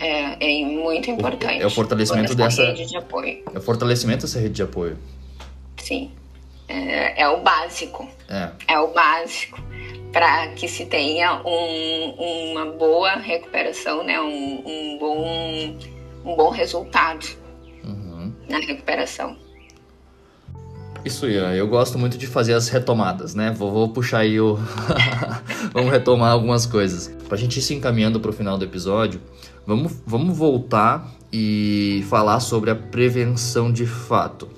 É, 0.00 0.44
é, 0.44 0.62
é 0.62 0.64
muito 0.64 1.10
importante. 1.10 1.62
É 1.62 1.66
o 1.66 1.70
fortalecimento 1.70 2.34
dessa 2.34 2.64
rede 2.64 2.86
de 2.86 2.96
apoio. 2.96 3.42
É 3.54 3.58
o 3.58 3.62
fortalecimento 3.62 4.22
dessa 4.22 4.40
rede 4.40 4.54
de 4.54 4.62
apoio. 4.62 4.96
Sim. 5.76 6.10
é, 6.68 7.22
é 7.22 7.28
o 7.28 7.42
básico. 7.42 8.08
É. 8.28 8.50
É 8.66 8.78
o 8.78 8.88
básico 8.88 9.60
para 10.12 10.48
que 10.48 10.66
se 10.66 10.86
tenha 10.86 11.40
um, 11.44 12.50
uma 12.50 12.66
boa 12.66 13.16
recuperação, 13.16 14.02
né? 14.02 14.20
um, 14.20 14.62
um, 14.66 14.98
bom, 14.98 15.78
um 16.24 16.36
bom 16.36 16.50
resultado. 16.50 17.39
Na 18.50 18.58
recuperação. 18.58 19.36
Isso, 21.04 21.26
Ian. 21.26 21.54
Eu 21.54 21.66
gosto 21.66 21.98
muito 21.98 22.18
de 22.18 22.26
fazer 22.26 22.52
as 22.52 22.68
retomadas, 22.68 23.34
né? 23.34 23.50
Vou, 23.50 23.70
vou 23.70 23.88
puxar 23.88 24.18
aí 24.18 24.38
o. 24.38 24.58
vamos 25.72 25.90
retomar 25.90 26.32
algumas 26.32 26.66
coisas. 26.66 27.08
Pra 27.26 27.38
gente 27.38 27.58
ir 27.58 27.62
se 27.62 27.74
encaminhando 27.74 28.20
pro 28.20 28.32
final 28.32 28.58
do 28.58 28.64
episódio, 28.64 29.20
vamos, 29.66 29.92
vamos 30.06 30.36
voltar 30.36 31.10
e 31.32 32.04
falar 32.10 32.40
sobre 32.40 32.70
a 32.70 32.74
prevenção 32.74 33.72
de 33.72 33.86
fato. 33.86 34.48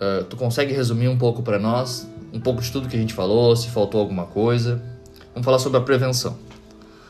Uh, 0.00 0.24
tu 0.24 0.36
consegue 0.36 0.72
resumir 0.72 1.08
um 1.08 1.16
pouco 1.16 1.42
para 1.42 1.58
nós, 1.58 2.08
um 2.32 2.40
pouco 2.40 2.60
de 2.60 2.72
tudo 2.72 2.88
que 2.88 2.96
a 2.96 2.98
gente 2.98 3.14
falou, 3.14 3.54
se 3.54 3.70
faltou 3.70 4.00
alguma 4.00 4.26
coisa? 4.26 4.82
Vamos 5.32 5.44
falar 5.44 5.60
sobre 5.60 5.78
a 5.78 5.82
prevenção. 5.82 6.36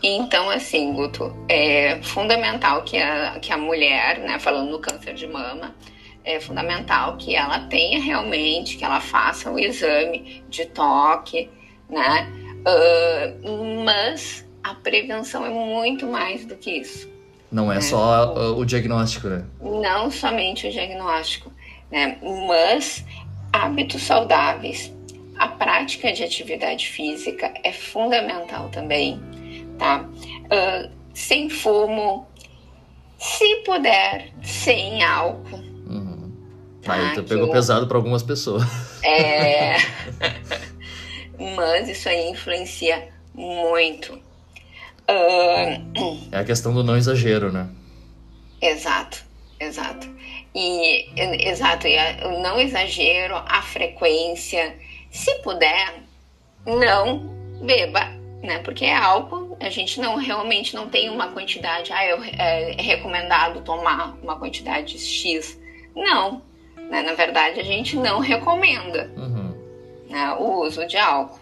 Então, 0.02 0.50
assim, 0.50 0.92
Guto, 0.92 1.34
é 1.48 1.98
fundamental 2.02 2.82
que 2.82 2.98
a, 2.98 3.38
que 3.40 3.50
a 3.50 3.56
mulher, 3.56 4.18
né, 4.18 4.38
falando 4.38 4.70
no 4.70 4.78
câncer 4.78 5.14
de 5.14 5.26
mama, 5.26 5.74
é 6.24 6.40
fundamental 6.40 7.16
que 7.16 7.34
ela 7.34 7.60
tenha 7.60 8.00
realmente, 8.00 8.76
que 8.76 8.84
ela 8.84 9.00
faça 9.00 9.50
o 9.50 9.58
exame 9.58 10.42
de 10.48 10.64
toque, 10.66 11.50
né? 11.88 12.28
Uh, 12.66 13.84
mas 13.84 14.48
a 14.62 14.74
prevenção 14.74 15.44
é 15.44 15.50
muito 15.50 16.06
mais 16.06 16.46
do 16.46 16.56
que 16.56 16.78
isso. 16.78 17.12
Não 17.52 17.70
é 17.70 17.76
né? 17.76 17.80
só 17.82 18.34
o 18.56 18.64
diagnóstico, 18.64 19.28
né? 19.28 19.44
Não 19.60 20.10
somente 20.10 20.66
o 20.66 20.72
diagnóstico, 20.72 21.52
né? 21.90 22.18
Mas 22.48 23.04
hábitos 23.52 24.02
saudáveis, 24.02 24.92
a 25.38 25.48
prática 25.48 26.12
de 26.12 26.24
atividade 26.24 26.88
física 26.88 27.52
é 27.62 27.72
fundamental 27.72 28.68
também, 28.70 29.20
tá? 29.78 30.04
Uh, 30.44 30.90
sem 31.12 31.48
fumo, 31.48 32.26
se 33.18 33.56
puder, 33.64 34.32
sem 34.42 35.02
álcool. 35.04 35.63
Aí 36.86 37.14
tu 37.14 37.24
pegou 37.24 37.46
eu... 37.46 37.52
pesado 37.52 37.86
para 37.86 37.96
algumas 37.96 38.22
pessoas. 38.22 38.64
É. 39.06 39.76
Mas 41.56 41.88
isso 41.88 42.08
aí 42.08 42.30
influencia 42.30 43.08
muito. 43.34 44.14
Uh... 44.14 46.18
É 46.32 46.38
a 46.38 46.44
questão 46.44 46.72
do 46.72 46.82
não 46.82 46.96
exagero, 46.96 47.52
né? 47.52 47.68
Exato, 48.62 49.22
exato. 49.60 50.08
E 50.54 51.10
exato, 51.46 51.86
e 51.86 51.98
a, 51.98 52.28
o 52.28 52.40
não 52.40 52.58
exagero, 52.58 53.36
a 53.36 53.60
frequência, 53.60 54.74
se 55.10 55.34
puder, 55.42 56.02
não 56.64 57.18
beba, 57.60 58.06
né? 58.42 58.60
Porque 58.60 58.84
é 58.84 58.96
álcool, 58.96 59.56
a 59.60 59.68
gente 59.68 60.00
não 60.00 60.16
realmente 60.16 60.74
não 60.74 60.88
tem 60.88 61.10
uma 61.10 61.28
quantidade, 61.28 61.92
ah, 61.92 62.06
eu, 62.06 62.22
é, 62.22 62.72
é 62.72 62.82
recomendado 62.82 63.62
tomar 63.62 64.16
uma 64.22 64.38
quantidade 64.38 64.98
X. 64.98 65.58
Não, 65.94 66.42
né? 66.94 67.02
na 67.02 67.14
verdade 67.14 67.58
a 67.58 67.64
gente 67.64 67.96
não 67.96 68.20
recomenda 68.20 69.10
uhum. 69.16 69.54
né, 70.08 70.36
o 70.38 70.60
uso 70.60 70.86
de 70.86 70.96
álcool. 70.96 71.40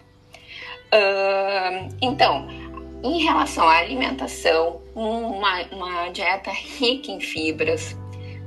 Uh, 0.93 1.95
então, 2.01 2.47
em 3.03 3.23
relação 3.23 3.67
à 3.67 3.77
alimentação, 3.77 4.81
uma, 4.95 5.61
uma 5.71 6.09
dieta 6.09 6.51
rica 6.51 7.11
em 7.11 7.19
fibras, 7.19 7.97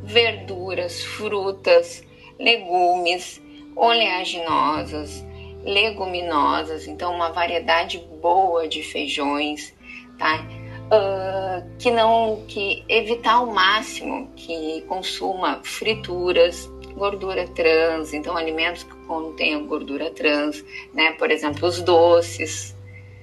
verduras, 0.02 1.04
frutas, 1.04 2.02
legumes, 2.38 3.42
oleaginosas, 3.74 5.24
leguminosas, 5.64 6.86
então 6.86 7.12
uma 7.12 7.30
variedade 7.30 7.98
boa 8.20 8.68
de 8.68 8.82
feijões, 8.82 9.74
tá? 10.18 10.46
Uh, 10.86 11.76
que 11.80 11.90
não 11.90 12.44
que 12.46 12.84
evitar 12.88 13.34
ao 13.34 13.46
máximo 13.46 14.30
que 14.36 14.82
consuma 14.82 15.60
frituras, 15.64 16.70
gordura 16.96 17.46
trans, 17.46 18.12
então 18.12 18.36
alimentos 18.36 18.82
que 18.82 18.94
contenham 19.06 19.66
gordura 19.66 20.10
trans, 20.10 20.64
né? 20.94 21.12
Por 21.12 21.30
exemplo, 21.30 21.68
os 21.68 21.80
doces, 21.80 22.74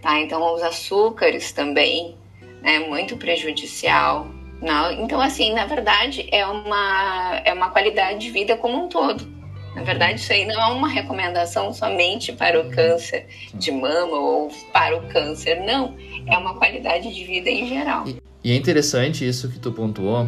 tá? 0.02 0.20
Então 0.20 0.54
os 0.54 0.62
açúcares 0.62 1.52
também, 1.52 2.16
né? 2.62 2.80
Muito 2.80 3.18
prejudicial. 3.18 4.28
Não? 4.62 4.92
Então 4.92 5.20
assim, 5.20 5.52
na 5.52 5.66
verdade 5.66 6.26
é 6.32 6.46
uma 6.46 7.42
é 7.44 7.52
uma 7.52 7.70
qualidade 7.70 8.20
de 8.20 8.32
vida 8.32 8.56
como 8.56 8.86
um 8.86 8.88
todo. 8.88 9.44
Na 9.76 9.82
verdade, 9.82 10.20
isso 10.20 10.32
aí 10.32 10.46
não 10.46 10.62
é 10.62 10.68
uma 10.68 10.88
recomendação 10.88 11.74
somente 11.74 12.32
para 12.32 12.62
o 12.62 12.70
câncer 12.70 13.26
de 13.56 13.72
mama 13.72 14.18
ou 14.18 14.52
para 14.72 14.96
o 14.96 15.08
câncer, 15.08 15.62
não. 15.66 15.96
É 16.28 16.38
uma 16.38 16.56
qualidade 16.56 17.14
de 17.14 17.24
vida 17.26 17.50
em 17.50 17.68
geral. 17.68 18.08
E, 18.08 18.22
e 18.44 18.52
é 18.52 18.56
interessante 18.56 19.28
isso 19.28 19.50
que 19.50 19.58
tu 19.58 19.72
pontuou, 19.72 20.28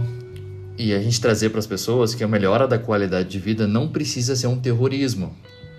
e 0.77 0.93
a 0.93 0.99
gente 0.99 1.19
trazer 1.21 1.49
para 1.49 1.59
as 1.59 1.67
pessoas 1.67 2.13
que 2.13 2.23
a 2.23 2.27
melhora 2.27 2.67
da 2.67 2.77
qualidade 2.77 3.29
de 3.29 3.39
vida 3.39 3.67
não 3.67 3.87
precisa 3.87 4.35
ser 4.35 4.47
um 4.47 4.59
terrorismo. 4.59 5.35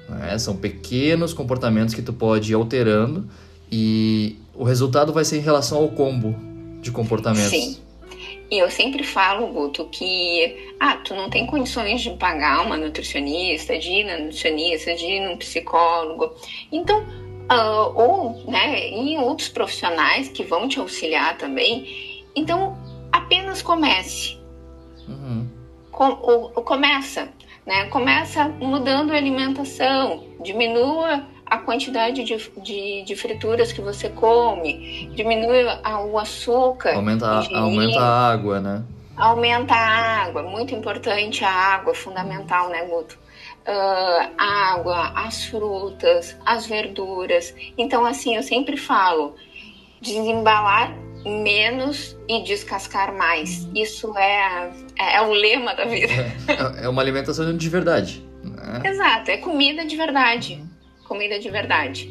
Né? 0.09 0.39
São 0.39 0.57
pequenos 0.57 1.33
comportamentos 1.33 1.95
que 1.95 2.03
tu 2.03 2.13
pode 2.13 2.53
ir 2.53 2.55
alterando 2.55 3.29
e 3.71 4.37
o 4.55 4.65
resultado 4.65 5.13
vai 5.13 5.25
ser 5.25 5.39
em 5.39 5.43
relação 5.43 5.79
ao 5.79 5.89
combo 5.89 6.35
de 6.81 6.91
comportamentos. 6.91 7.51
Sim. 7.51 7.79
E 8.49 8.59
eu 8.59 8.71
sempre 8.71 9.03
falo, 9.03 9.49
Guto, 9.49 9.87
que 9.87 10.75
ah, 10.79 10.97
tu 10.99 11.15
não 11.15 11.29
tem 11.29 11.47
condições 11.47 12.01
de 12.01 12.11
pagar 12.11 12.65
uma 12.65 12.77
nutricionista, 12.77 13.77
de 13.77 13.91
ir 13.91 14.05
na 14.05 14.19
nutricionista, 14.19 14.95
de 14.95 15.05
ir 15.05 15.29
num 15.29 15.37
psicólogo. 15.37 16.33
Então, 16.71 17.01
uh, 17.01 18.01
ou 18.01 18.45
né, 18.49 18.89
em 18.89 19.19
outros 19.19 19.49
profissionais 19.49 20.29
que 20.29 20.45
vão 20.45 20.69
te 20.69 20.79
auxiliar 20.79 21.37
também. 21.37 22.25
Então, 22.37 22.79
apenas 23.11 23.63
comece. 23.63 24.36
Uhum. 25.09 25.47
Com, 25.91 26.09
o, 26.09 26.45
o, 26.57 26.63
começa, 26.63 27.29
né? 27.67 27.87
Começa 27.87 28.49
mudando 28.49 29.13
a 29.13 29.17
alimentação, 29.17 30.25
diminua 30.43 31.25
a 31.47 31.59
quantidade 31.59 32.25
de, 32.25 32.37
de, 32.61 33.05
de, 33.05 33.17
frituras 33.17 33.73
que 33.73 33.81
você 33.81 34.09
come, 34.09 35.11
diminui 35.15 35.65
o 36.11 36.19
açúcar. 36.19 36.95
Aumenta, 36.95 37.27
a, 37.27 37.59
aumenta 37.59 38.01
a 38.01 38.33
água, 38.33 38.61
né? 38.61 38.85
Aumenta 39.17 39.75
a 39.75 40.25
água, 40.25 40.43
muito 40.43 40.75
importante 40.75 41.45
a 41.45 41.51
água, 41.51 41.95
fundamental, 41.95 42.69
né, 42.69 42.85
Guto? 42.85 43.19
Uh, 43.67 44.31
água, 44.37 45.13
as 45.15 45.47
frutas, 45.47 46.37
as 46.45 46.67
verduras. 46.67 47.55
Então, 47.79 48.05
assim, 48.05 48.37
eu 48.37 48.43
sempre 48.43 48.77
falo, 48.77 49.35
desembalar 50.01 50.93
menos 51.27 52.17
e 52.29 52.43
descascar 52.45 53.13
mais. 53.17 53.69
Isso 53.75 54.17
é, 54.17 54.71
é, 54.99 55.17
é 55.17 55.23
o 55.23 55.33
lema 55.33 55.75
da 55.75 55.85
vida. 55.85 56.13
É, 56.49 56.85
é 56.85 56.89
uma 56.89 57.03
alimentação 57.03 57.57
de 57.57 57.69
verdade. 57.69 58.25
Né? 58.43 58.83
Exato, 58.85 59.31
é 59.31 59.37
comida 59.39 59.85
de 59.85 59.97
verdade 59.97 60.63
comida 61.07 61.39
de 61.39 61.49
verdade. 61.51 62.09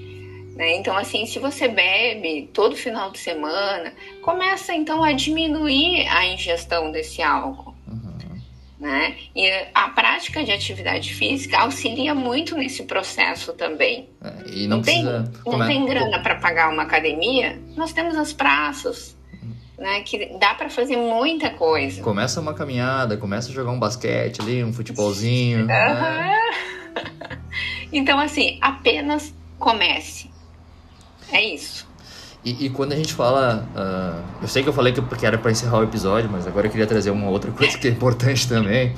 Né? 0.56 0.75
Então, 0.78 0.97
assim, 0.97 1.25
se 1.25 1.38
você 1.38 1.67
bebe 1.67 2.49
todo 2.54 2.75
final 2.75 3.12
de 3.12 3.19
semana, 3.19 3.93
começa 4.21 4.73
então 4.73 5.04
a 5.04 5.12
diminuir 5.12 6.08
a 6.08 6.25
ingestão 6.25 6.91
desse 6.91 7.21
álcool. 7.21 7.74
Né? 8.86 9.15
E 9.36 9.50
a 9.74 9.89
prática 9.89 10.43
de 10.43 10.52
atividade 10.52 11.12
física 11.12 11.58
auxilia 11.58 12.13
muito 12.13 12.56
nesse 12.56 12.84
processo 12.84 13.52
também. 13.54 14.10
É, 14.24 14.48
e 14.48 14.67
não, 14.67 14.78
não 14.78 14.84
precisa... 14.84 15.32
tem, 15.43 15.54
não 15.54 15.65
tem 15.65 15.86
grana 15.88 16.19
para 16.19 16.36
pagar 16.36 16.71
uma 16.71 16.84
academia? 16.84 17.60
Nós 17.76 17.91
temos 17.91 18.15
as 18.15 18.32
praças. 18.32 19.15
Né, 19.78 20.02
que 20.02 20.38
dá 20.39 20.54
para 20.54 20.69
fazer 20.69 20.95
muita 20.95 21.50
coisa. 21.50 22.02
Começa 22.02 22.39
uma 22.39 22.54
caminhada, 22.54 23.17
começa 23.17 23.50
a 23.50 23.54
jogar 23.54 23.71
um 23.71 23.80
basquete 23.80 24.39
ali, 24.39 24.63
um 24.63 24.71
futebolzinho. 24.71 25.62
Uhum. 25.65 25.67
Né? 25.67 26.39
Então, 27.91 28.17
assim, 28.19 28.58
apenas 28.62 29.34
comece. 29.60 30.30
É 31.30 31.43
isso. 31.43 31.86
E, 32.45 32.67
e 32.67 32.69
quando 32.69 32.93
a 32.93 32.95
gente 32.95 33.12
fala. 33.12 33.67
Uh, 33.75 34.43
eu 34.43 34.47
sei 34.47 34.62
que 34.62 34.69
eu 34.69 34.73
falei 34.73 34.93
que, 34.93 35.01
que 35.01 35.25
era 35.25 35.36
para 35.36 35.49
encerrar 35.49 35.79
o 35.79 35.84
episódio, 35.84 36.29
mas 36.31 36.45
agora 36.45 36.67
eu 36.67 36.71
queria 36.71 36.86
trazer 36.86 37.10
uma 37.10 37.27
outra 37.27 37.51
coisa 37.51 37.75
que 37.75 37.88
é 37.88 37.91
importante 37.91 38.47
também. 38.47 38.93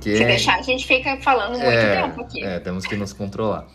Que 0.00 0.16
Se 0.16 0.22
é, 0.24 0.26
deixar, 0.26 0.58
a 0.58 0.62
gente 0.62 0.84
fica 0.84 1.16
falando 1.18 1.52
muito 1.52 1.64
é, 1.64 2.02
tempo 2.02 2.20
aqui. 2.20 2.42
É, 2.42 2.58
temos 2.58 2.84
que 2.84 2.96
nos 2.96 3.12
controlar. 3.12 3.66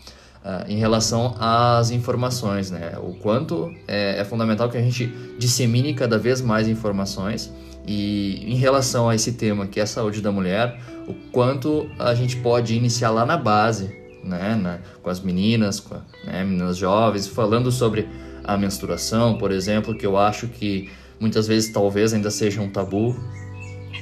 Uh, 0.44 0.70
em 0.70 0.76
relação 0.76 1.34
às 1.40 1.90
informações, 1.90 2.70
né? 2.70 2.98
O 2.98 3.14
quanto 3.14 3.74
é, 3.88 4.20
é, 4.20 4.24
fundamental 4.26 4.68
que 4.68 4.76
a 4.76 4.82
gente 4.82 5.06
dissemine 5.38 5.94
cada 5.94 6.18
vez 6.18 6.42
mais 6.42 6.68
informações 6.68 7.50
e 7.86 8.44
em 8.46 8.56
relação 8.56 9.08
a 9.08 9.14
esse 9.14 9.32
tema 9.32 9.66
que 9.66 9.80
é 9.80 9.84
a 9.84 9.86
saúde 9.86 10.20
da 10.20 10.30
mulher, 10.30 10.78
o 11.08 11.14
quanto 11.32 11.88
a 11.98 12.14
gente 12.14 12.36
pode 12.36 12.74
iniciar 12.74 13.10
lá 13.10 13.24
na 13.24 13.38
base, 13.38 13.96
né, 14.22 14.54
na, 14.54 14.80
com 15.02 15.08
as 15.08 15.20
meninas, 15.20 15.80
com 15.80 15.94
né, 16.26 16.44
meninas 16.44 16.76
jovens, 16.76 17.26
falando 17.26 17.72
sobre 17.72 18.06
a 18.44 18.56
menstruação, 18.56 19.38
por 19.38 19.50
exemplo, 19.50 19.96
que 19.96 20.06
eu 20.06 20.16
acho 20.16 20.48
que 20.48 20.90
muitas 21.18 21.46
vezes 21.46 21.72
talvez 21.72 22.12
ainda 22.12 22.30
seja 22.30 22.60
um 22.60 22.70
tabu. 22.70 23.16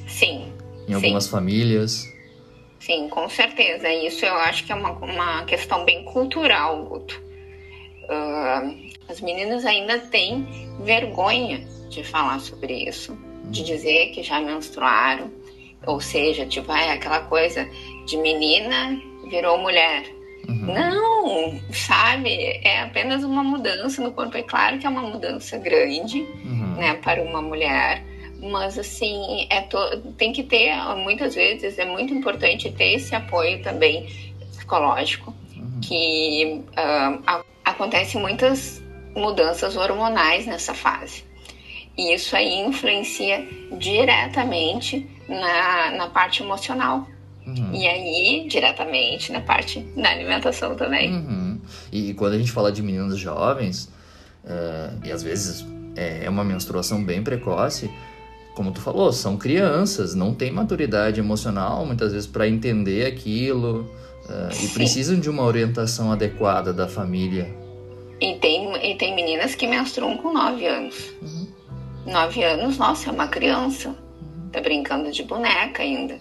Sim. 0.08 0.52
Em 0.88 0.94
algumas 0.94 1.24
sim. 1.24 1.30
famílias. 1.30 2.04
sim, 2.80 3.08
com 3.08 3.28
certeza. 3.28 3.88
Isso 3.92 4.24
eu 4.24 4.34
acho 4.34 4.64
que 4.64 4.72
é 4.72 4.74
uma, 4.74 4.90
uma 4.92 5.44
questão 5.44 5.84
bem 5.84 6.04
cultural, 6.04 6.84
Guto. 6.84 7.20
Uh, 8.04 8.90
as 9.08 9.20
meninas 9.20 9.64
ainda 9.64 9.98
têm 9.98 10.46
vergonha 10.84 11.66
de 11.88 12.02
falar 12.02 12.40
sobre 12.40 12.88
isso, 12.88 13.16
de 13.44 13.60
uhum. 13.60 13.66
dizer 13.66 14.06
que 14.10 14.22
já 14.22 14.40
menstruaram, 14.40 15.30
ou 15.86 16.00
seja, 16.00 16.46
tipo, 16.46 16.72
é 16.72 16.92
aquela 16.92 17.20
coisa 17.20 17.68
de 18.06 18.16
menina 18.16 19.00
virou 19.28 19.58
mulher. 19.58 20.04
Uhum. 20.48 20.74
Não, 20.74 21.60
sabe? 21.72 22.60
É 22.64 22.82
apenas 22.82 23.22
uma 23.24 23.42
mudança 23.42 24.02
no 24.02 24.12
corpo. 24.12 24.36
É 24.36 24.42
claro 24.42 24.78
que 24.78 24.86
é 24.86 24.90
uma 24.90 25.02
mudança 25.02 25.56
grande, 25.58 26.20
uhum. 26.20 26.74
né, 26.76 26.94
para 26.94 27.22
uma 27.22 27.40
mulher, 27.40 28.04
mas 28.42 28.78
assim, 28.78 29.46
é 29.48 29.60
to... 29.60 29.78
tem 30.18 30.32
que 30.32 30.42
ter, 30.42 30.74
muitas 30.96 31.34
vezes, 31.34 31.78
é 31.78 31.84
muito 31.84 32.12
importante 32.12 32.70
ter 32.72 32.94
esse 32.94 33.14
apoio 33.14 33.62
também 33.62 34.06
psicológico, 34.50 35.34
uhum. 35.56 35.80
que 35.80 36.64
uh, 36.70 37.44
acontece 37.64 38.18
muitas 38.18 38.82
mudanças 39.14 39.76
hormonais 39.76 40.46
nessa 40.46 40.74
fase. 40.74 41.24
E 41.96 42.14
isso 42.14 42.34
aí 42.34 42.60
influencia 42.60 43.46
diretamente 43.72 45.06
na, 45.28 45.90
na 45.92 46.08
parte 46.08 46.42
emocional. 46.42 47.06
Uhum. 47.46 47.74
E 47.74 47.86
aí, 47.86 48.46
diretamente 48.48 49.32
na 49.32 49.40
parte 49.40 49.80
da 49.96 50.10
alimentação 50.10 50.74
também. 50.74 51.12
Uhum. 51.12 51.60
E 51.90 52.14
quando 52.14 52.34
a 52.34 52.38
gente 52.38 52.52
fala 52.52 52.70
de 52.70 52.82
meninos 52.82 53.18
jovens, 53.18 53.90
uh, 54.44 54.98
e 55.04 55.10
às 55.10 55.22
vezes 55.22 55.66
é, 55.96 56.24
é 56.24 56.30
uma 56.30 56.44
menstruação 56.44 57.02
bem 57.02 57.22
precoce, 57.22 57.90
como 58.54 58.70
tu 58.70 58.80
falou, 58.80 59.12
são 59.12 59.36
crianças, 59.36 60.14
não 60.14 60.34
têm 60.34 60.52
maturidade 60.52 61.18
emocional 61.18 61.86
muitas 61.86 62.12
vezes 62.12 62.26
para 62.26 62.46
entender 62.46 63.06
aquilo 63.06 63.90
uh, 64.26 64.64
e 64.64 64.68
precisam 64.68 65.18
de 65.18 65.30
uma 65.30 65.42
orientação 65.42 66.12
adequada 66.12 66.72
da 66.72 66.86
família. 66.86 67.52
E 68.20 68.34
tem, 68.36 68.92
e 68.92 68.94
tem 68.96 69.16
meninas 69.16 69.54
que 69.54 69.66
menstruam 69.66 70.16
com 70.16 70.32
9 70.32 70.66
anos. 70.66 71.12
Uhum. 71.20 71.48
9 72.06 72.44
anos, 72.44 72.78
nossa, 72.78 73.08
é 73.08 73.12
uma 73.12 73.26
criança. 73.26 73.88
Uhum. 73.88 74.48
Tá 74.52 74.60
brincando 74.60 75.10
de 75.10 75.22
boneca 75.24 75.82
ainda. 75.82 76.18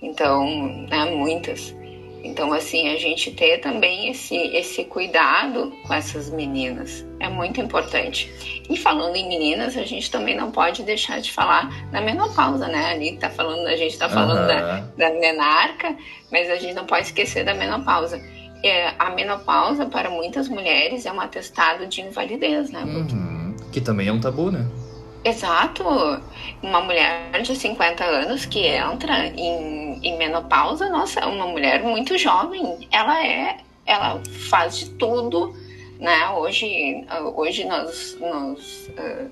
Então, 0.00 0.46
né, 0.88 1.04
muitas. 1.06 1.74
Então, 2.22 2.52
assim, 2.52 2.88
a 2.88 2.96
gente 2.96 3.30
ter 3.30 3.58
também 3.58 4.10
esse, 4.10 4.36
esse 4.36 4.84
cuidado 4.84 5.72
com 5.86 5.94
essas 5.94 6.28
meninas 6.28 7.06
é 7.20 7.28
muito 7.28 7.60
importante. 7.60 8.62
E 8.68 8.76
falando 8.76 9.14
em 9.14 9.28
meninas, 9.28 9.76
a 9.76 9.84
gente 9.84 10.10
também 10.10 10.36
não 10.36 10.50
pode 10.50 10.82
deixar 10.82 11.20
de 11.20 11.32
falar 11.32 11.70
da 11.92 12.00
menopausa, 12.00 12.66
né? 12.66 12.86
Ali 12.86 13.16
tá 13.16 13.30
falando, 13.30 13.66
a 13.68 13.76
gente 13.76 13.96
tá 13.96 14.08
falando 14.08 14.40
uhum. 14.40 14.46
da, 14.46 14.80
da 14.96 15.20
menarca, 15.20 15.96
mas 16.30 16.50
a 16.50 16.56
gente 16.56 16.74
não 16.74 16.84
pode 16.84 17.06
esquecer 17.06 17.44
da 17.44 17.54
menopausa. 17.54 18.20
É, 18.64 18.92
a 18.98 19.10
menopausa, 19.10 19.86
para 19.86 20.10
muitas 20.10 20.48
mulheres, 20.48 21.06
é 21.06 21.12
um 21.12 21.20
atestado 21.20 21.86
de 21.86 22.00
invalidez, 22.00 22.70
né? 22.70 22.82
Uhum. 22.82 23.54
Que 23.70 23.80
também 23.80 24.08
é 24.08 24.12
um 24.12 24.20
tabu, 24.20 24.50
né? 24.50 24.66
Exato. 25.24 25.84
Uma 26.62 26.80
mulher 26.80 27.30
de 27.42 27.54
50 27.54 28.04
anos 28.04 28.44
que 28.46 28.66
entra 28.66 29.26
em, 29.28 29.98
em 30.02 30.16
menopausa, 30.16 30.88
nossa, 30.88 31.20
é 31.20 31.26
uma 31.26 31.46
mulher 31.46 31.82
muito 31.82 32.16
jovem. 32.16 32.86
Ela 32.90 33.26
é, 33.26 33.58
ela 33.84 34.22
faz 34.48 34.78
de 34.78 34.90
tudo, 34.90 35.54
né? 35.98 36.30
Hoje, 36.30 37.04
hoje 37.34 37.64
nós, 37.64 38.16
nós 38.20 38.90
uh, 38.90 39.30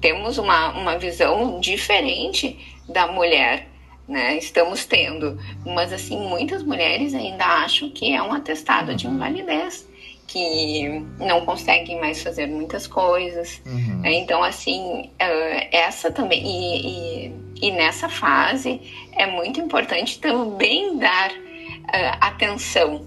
temos 0.00 0.38
uma, 0.38 0.70
uma 0.72 0.98
visão 0.98 1.60
diferente 1.60 2.58
da 2.88 3.06
mulher, 3.06 3.68
né? 4.08 4.36
Estamos 4.36 4.84
tendo, 4.84 5.38
mas 5.64 5.92
assim 5.92 6.18
muitas 6.18 6.62
mulheres 6.62 7.14
ainda 7.14 7.44
acham 7.44 7.90
que 7.90 8.14
é 8.14 8.22
um 8.22 8.32
atestado 8.32 8.94
de 8.94 9.06
invalidez 9.06 9.89
que 10.30 10.88
não 11.18 11.44
conseguem 11.44 11.98
mais 11.98 12.22
fazer 12.22 12.46
muitas 12.46 12.86
coisas. 12.86 13.60
Uhum. 13.66 13.98
Né? 14.00 14.14
Então, 14.14 14.44
assim, 14.44 15.10
uh, 15.20 15.68
essa 15.72 16.10
também. 16.10 16.40
E, 16.46 17.26
e, 17.26 17.34
e, 17.60 17.70
nessa 17.72 18.08
fase 18.08 18.80
é 19.12 19.26
muito 19.26 19.60
importante 19.60 20.20
também 20.20 20.96
dar 20.98 21.32
uh, 21.32 22.18
atenção, 22.20 23.04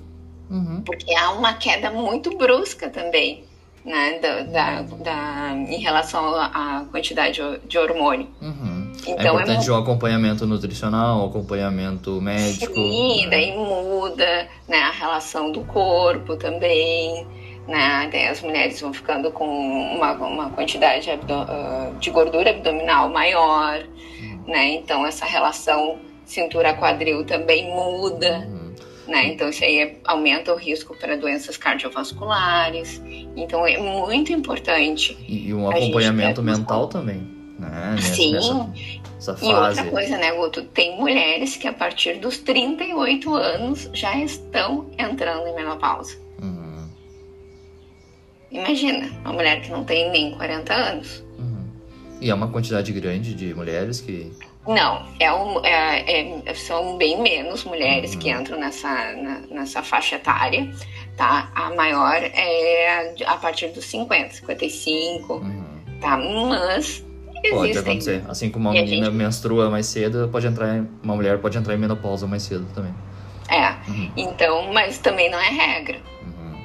uhum. 0.50 0.84
porque 0.86 1.16
há 1.16 1.32
uma 1.32 1.54
queda 1.54 1.90
muito 1.90 2.38
brusca 2.38 2.90
também. 2.90 3.46
Né, 3.86 4.18
da, 4.20 4.44
da, 4.44 4.82
da 4.82 5.52
em 5.52 5.82
relação 5.82 6.34
à 6.36 6.86
quantidade 6.90 7.42
de 7.68 7.78
hormônio. 7.78 8.30
Uhum. 8.42 8.73
É 9.06 9.12
então, 9.12 9.40
é 9.40 9.42
importante 9.42 9.70
é 9.70 9.74
um 9.74 9.78
acompanhamento 9.78 10.46
nutricional, 10.46 11.24
um 11.24 11.26
acompanhamento 11.28 12.22
médico. 12.22 12.74
Sim, 12.74 13.24
né? 13.26 13.30
daí 13.30 13.58
muda 13.58 14.48
né, 14.68 14.78
a 14.80 14.92
relação 14.92 15.52
do 15.52 15.62
corpo 15.62 16.36
também. 16.36 17.28
Né? 17.68 18.10
Daí 18.12 18.28
as 18.28 18.42
mulheres 18.42 18.80
vão 18.80 18.94
ficando 18.94 19.32
com 19.32 19.46
uma, 19.46 20.14
uma 20.14 20.50
quantidade 20.52 21.10
ah, 21.10 21.92
de 22.00 22.10
gordura 22.12 22.52
abdominal 22.52 23.10
maior. 23.10 23.84
Uhum. 24.22 24.44
Né? 24.48 24.76
Então 24.76 25.06
essa 25.06 25.26
relação 25.26 26.00
cintura-quadril 26.26 27.26
também 27.26 27.70
muda. 27.70 28.48
Uhum. 28.48 28.74
Né? 29.08 29.28
Então, 29.28 29.50
isso 29.50 29.66
aí 29.66 29.98
aumenta 30.06 30.54
o 30.54 30.56
risco 30.56 30.96
para 30.96 31.18
doenças 31.18 31.58
cardiovasculares. 31.58 33.02
Então, 33.36 33.68
é 33.68 33.78
muito 33.78 34.32
importante. 34.32 35.18
E, 35.28 35.50
e 35.50 35.54
um 35.54 35.70
acompanhamento 35.70 36.42
mental 36.42 36.88
também 36.88 37.33
né? 37.74 37.98
Sim. 38.02 38.34
Nessa, 38.34 38.54
nessa 39.16 39.38
fase. 39.38 39.46
E 39.46 39.54
outra 39.54 39.86
coisa, 39.86 40.18
né, 40.18 40.32
Guto? 40.34 40.64
Tem 40.64 40.98
mulheres 40.98 41.56
que 41.56 41.68
a 41.68 41.74
partir 41.74 42.20
dos 42.20 42.38
38 42.40 43.34
anos 43.34 43.90
já 43.94 44.16
estão 44.18 44.90
entrando 44.98 45.48
em 45.48 45.56
menopausa. 45.56 46.18
Uhum. 46.42 46.88
Imagina, 48.52 49.10
uma 49.22 49.34
mulher 49.34 49.62
que 49.62 49.72
não 49.72 49.84
tem 49.84 50.12
nem 50.12 50.32
40 50.32 50.74
anos. 50.74 51.24
Uhum. 51.40 51.66
E 52.22 52.30
é 52.30 52.34
uma 52.34 52.48
quantidade 52.48 52.92
grande 52.92 53.34
de 53.34 53.54
mulheres 53.54 54.00
que. 54.00 54.32
Não, 54.66 55.06
é, 55.20 55.34
um, 55.34 55.66
é, 55.66 56.40
é 56.46 56.54
são 56.54 56.96
bem 56.98 57.22
menos 57.22 57.66
mulheres 57.66 58.14
uhum. 58.14 58.20
que 58.20 58.30
entram 58.30 58.58
nessa, 58.58 58.88
na, 59.14 59.40
nessa 59.52 59.84
faixa 59.84 60.16
etária, 60.16 60.72
tá? 61.18 61.52
A 61.54 61.74
maior 61.76 62.16
é 62.16 63.14
a 63.26 63.36
partir 63.36 63.70
dos 63.70 63.84
50, 63.86 64.36
55, 64.36 65.34
uhum. 65.34 65.66
tá? 66.00 66.16
Mas 66.16 67.04
Pode 67.50 67.72
Existem. 67.72 67.92
acontecer. 67.92 68.24
Assim 68.28 68.50
como 68.50 68.70
uma 68.70 68.78
e 68.78 68.82
menina 68.82 69.06
gente... 69.08 69.16
menstrua 69.16 69.70
mais 69.70 69.86
cedo, 69.88 70.30
pode 70.32 70.48
entrar 70.48 70.78
em... 70.78 70.88
uma 71.04 71.16
mulher 71.16 71.40
pode 71.40 71.58
entrar 71.58 71.74
em 71.74 71.78
menopausa 71.78 72.26
mais 72.26 72.44
cedo 72.44 72.66
também. 72.74 72.94
É. 73.50 73.70
Uhum. 73.90 74.12
Então, 74.16 74.74
mas 74.74 74.98
também 74.98 75.30
não 75.30 75.40
é 75.40 75.50
regra. 75.50 76.00
Uhum. 76.24 76.58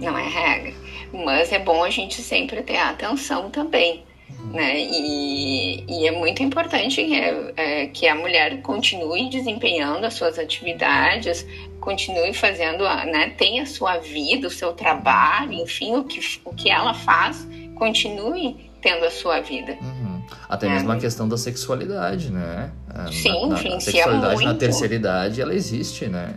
Não 0.00 0.18
é 0.18 0.28
regra. 0.28 0.74
Mas 1.12 1.52
é 1.52 1.58
bom 1.58 1.84
a 1.84 1.90
gente 1.90 2.20
sempre 2.20 2.62
ter 2.62 2.76
atenção 2.76 3.50
também. 3.50 4.04
Uhum. 4.38 4.52
Né? 4.52 4.78
E, 4.78 5.84
e, 5.88 6.06
é 6.06 6.10
muito 6.10 6.42
importante 6.42 7.02
que, 7.02 7.14
é, 7.56 7.86
que 7.86 8.06
a 8.06 8.14
mulher 8.14 8.60
continue 8.62 9.30
desempenhando 9.30 10.04
as 10.04 10.14
suas 10.14 10.38
atividades, 10.38 11.46
continue 11.80 12.34
fazendo, 12.34 12.84
né? 12.84 13.34
tenha 13.38 13.62
a 13.62 13.66
sua 13.66 13.98
vida, 13.98 14.48
o 14.48 14.50
seu 14.50 14.72
trabalho, 14.72 15.52
enfim, 15.54 15.96
o 15.96 16.04
que, 16.04 16.20
o 16.44 16.54
que 16.54 16.70
ela 16.70 16.92
faz, 16.92 17.48
continue 17.74 18.70
tendo 18.80 19.04
a 19.04 19.10
sua 19.10 19.40
vida. 19.40 19.76
Uhum. 19.80 20.07
Até 20.48 20.66
é. 20.66 20.70
mesmo 20.70 20.90
a 20.92 20.96
questão 20.96 21.28
da 21.28 21.36
sexualidade, 21.36 22.30
né? 22.32 22.70
Sim, 23.12 23.48
na, 23.48 23.62
na, 23.62 23.76
a 23.76 23.80
sexualidade 23.80 24.34
muito. 24.34 24.46
na 24.46 24.54
terceira 24.54 24.94
idade, 24.94 25.40
ela 25.40 25.54
existe, 25.54 26.06
né? 26.06 26.34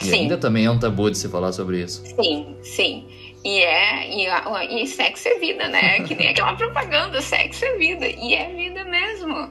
E 0.00 0.04
sim. 0.04 0.14
ainda 0.20 0.36
também 0.36 0.66
é 0.66 0.70
um 0.70 0.78
tabu 0.78 1.10
de 1.10 1.16
se 1.16 1.28
falar 1.28 1.52
sobre 1.52 1.82
isso. 1.82 2.02
Sim, 2.04 2.56
sim. 2.62 3.06
E 3.44 3.60
é 3.60 4.10
e, 4.10 4.82
e 4.82 4.86
sexo 4.86 5.28
é 5.28 5.38
vida, 5.38 5.68
né? 5.68 6.00
Que 6.00 6.14
nem 6.14 6.28
aquela 6.28 6.54
propaganda, 6.56 7.20
sexo 7.20 7.64
é 7.64 7.76
vida. 7.76 8.06
E 8.06 8.34
é 8.34 8.52
vida 8.52 8.84
mesmo. 8.84 9.50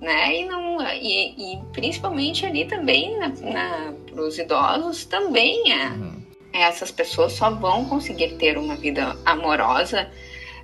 Né? 0.00 0.40
E, 0.40 0.44
não, 0.46 0.80
e, 0.92 1.54
e 1.54 1.58
principalmente 1.72 2.46
ali 2.46 2.64
também 2.64 3.16
na, 3.18 3.28
na, 3.28 3.94
para 4.10 4.22
os 4.22 4.38
idosos 4.38 5.04
também 5.04 5.72
é. 5.72 5.88
Uhum. 5.88 6.24
Essas 6.52 6.92
pessoas 6.92 7.32
só 7.32 7.50
vão 7.50 7.84
conseguir 7.86 8.36
ter 8.36 8.56
uma 8.56 8.76
vida 8.76 9.16
amorosa 9.24 10.08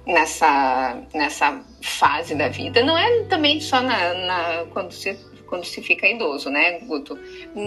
nessa, 0.06 0.96
nessa 1.14 1.60
fase 1.82 2.34
da 2.34 2.48
vida. 2.48 2.82
Não 2.82 2.96
é 2.96 3.24
também 3.24 3.60
só 3.60 3.80
na, 3.80 4.14
na 4.14 4.64
quando, 4.70 4.92
se, 4.92 5.14
quando 5.46 5.64
se 5.64 5.82
fica 5.82 6.06
idoso, 6.06 6.50
né, 6.50 6.80
Guto? 6.80 7.18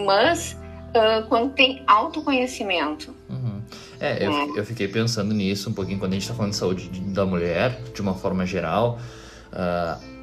Mas 0.06 0.58
uh, 0.90 1.28
quando 1.28 1.54
tem 1.54 1.84
autoconhecimento. 1.88 3.14
Uhum. 3.30 3.62
É, 4.00 4.26
eu, 4.26 4.32
é. 4.32 4.60
eu 4.60 4.66
fiquei 4.66 4.88
pensando 4.88 5.34
nisso 5.34 5.70
um 5.70 5.74
pouquinho 5.74 6.00
quando 6.00 6.12
a 6.12 6.16
gente 6.16 6.24
está 6.24 6.34
falando 6.34 6.52
de 6.52 6.58
saúde 6.58 6.90
da 6.90 7.26
mulher, 7.26 7.80
de 7.94 8.02
uma 8.02 8.14
forma 8.14 8.46
geral. 8.46 9.00
Uh, 9.52 10.14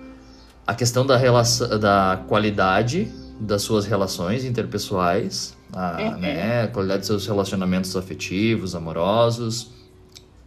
a 0.67 0.75
questão 0.75 1.05
da, 1.05 1.17
relação, 1.17 1.79
da 1.79 2.23
qualidade 2.29 3.11
das 3.41 3.63
suas 3.63 3.87
relações 3.87 4.45
interpessoais, 4.45 5.57
a, 5.73 5.97
uhum. 6.01 6.19
né, 6.19 6.63
a 6.65 6.69
qualidade 6.69 7.01
dos 7.01 7.07
seus 7.07 7.27
relacionamentos 7.27 7.97
afetivos, 7.97 8.75
amorosos, 8.75 9.73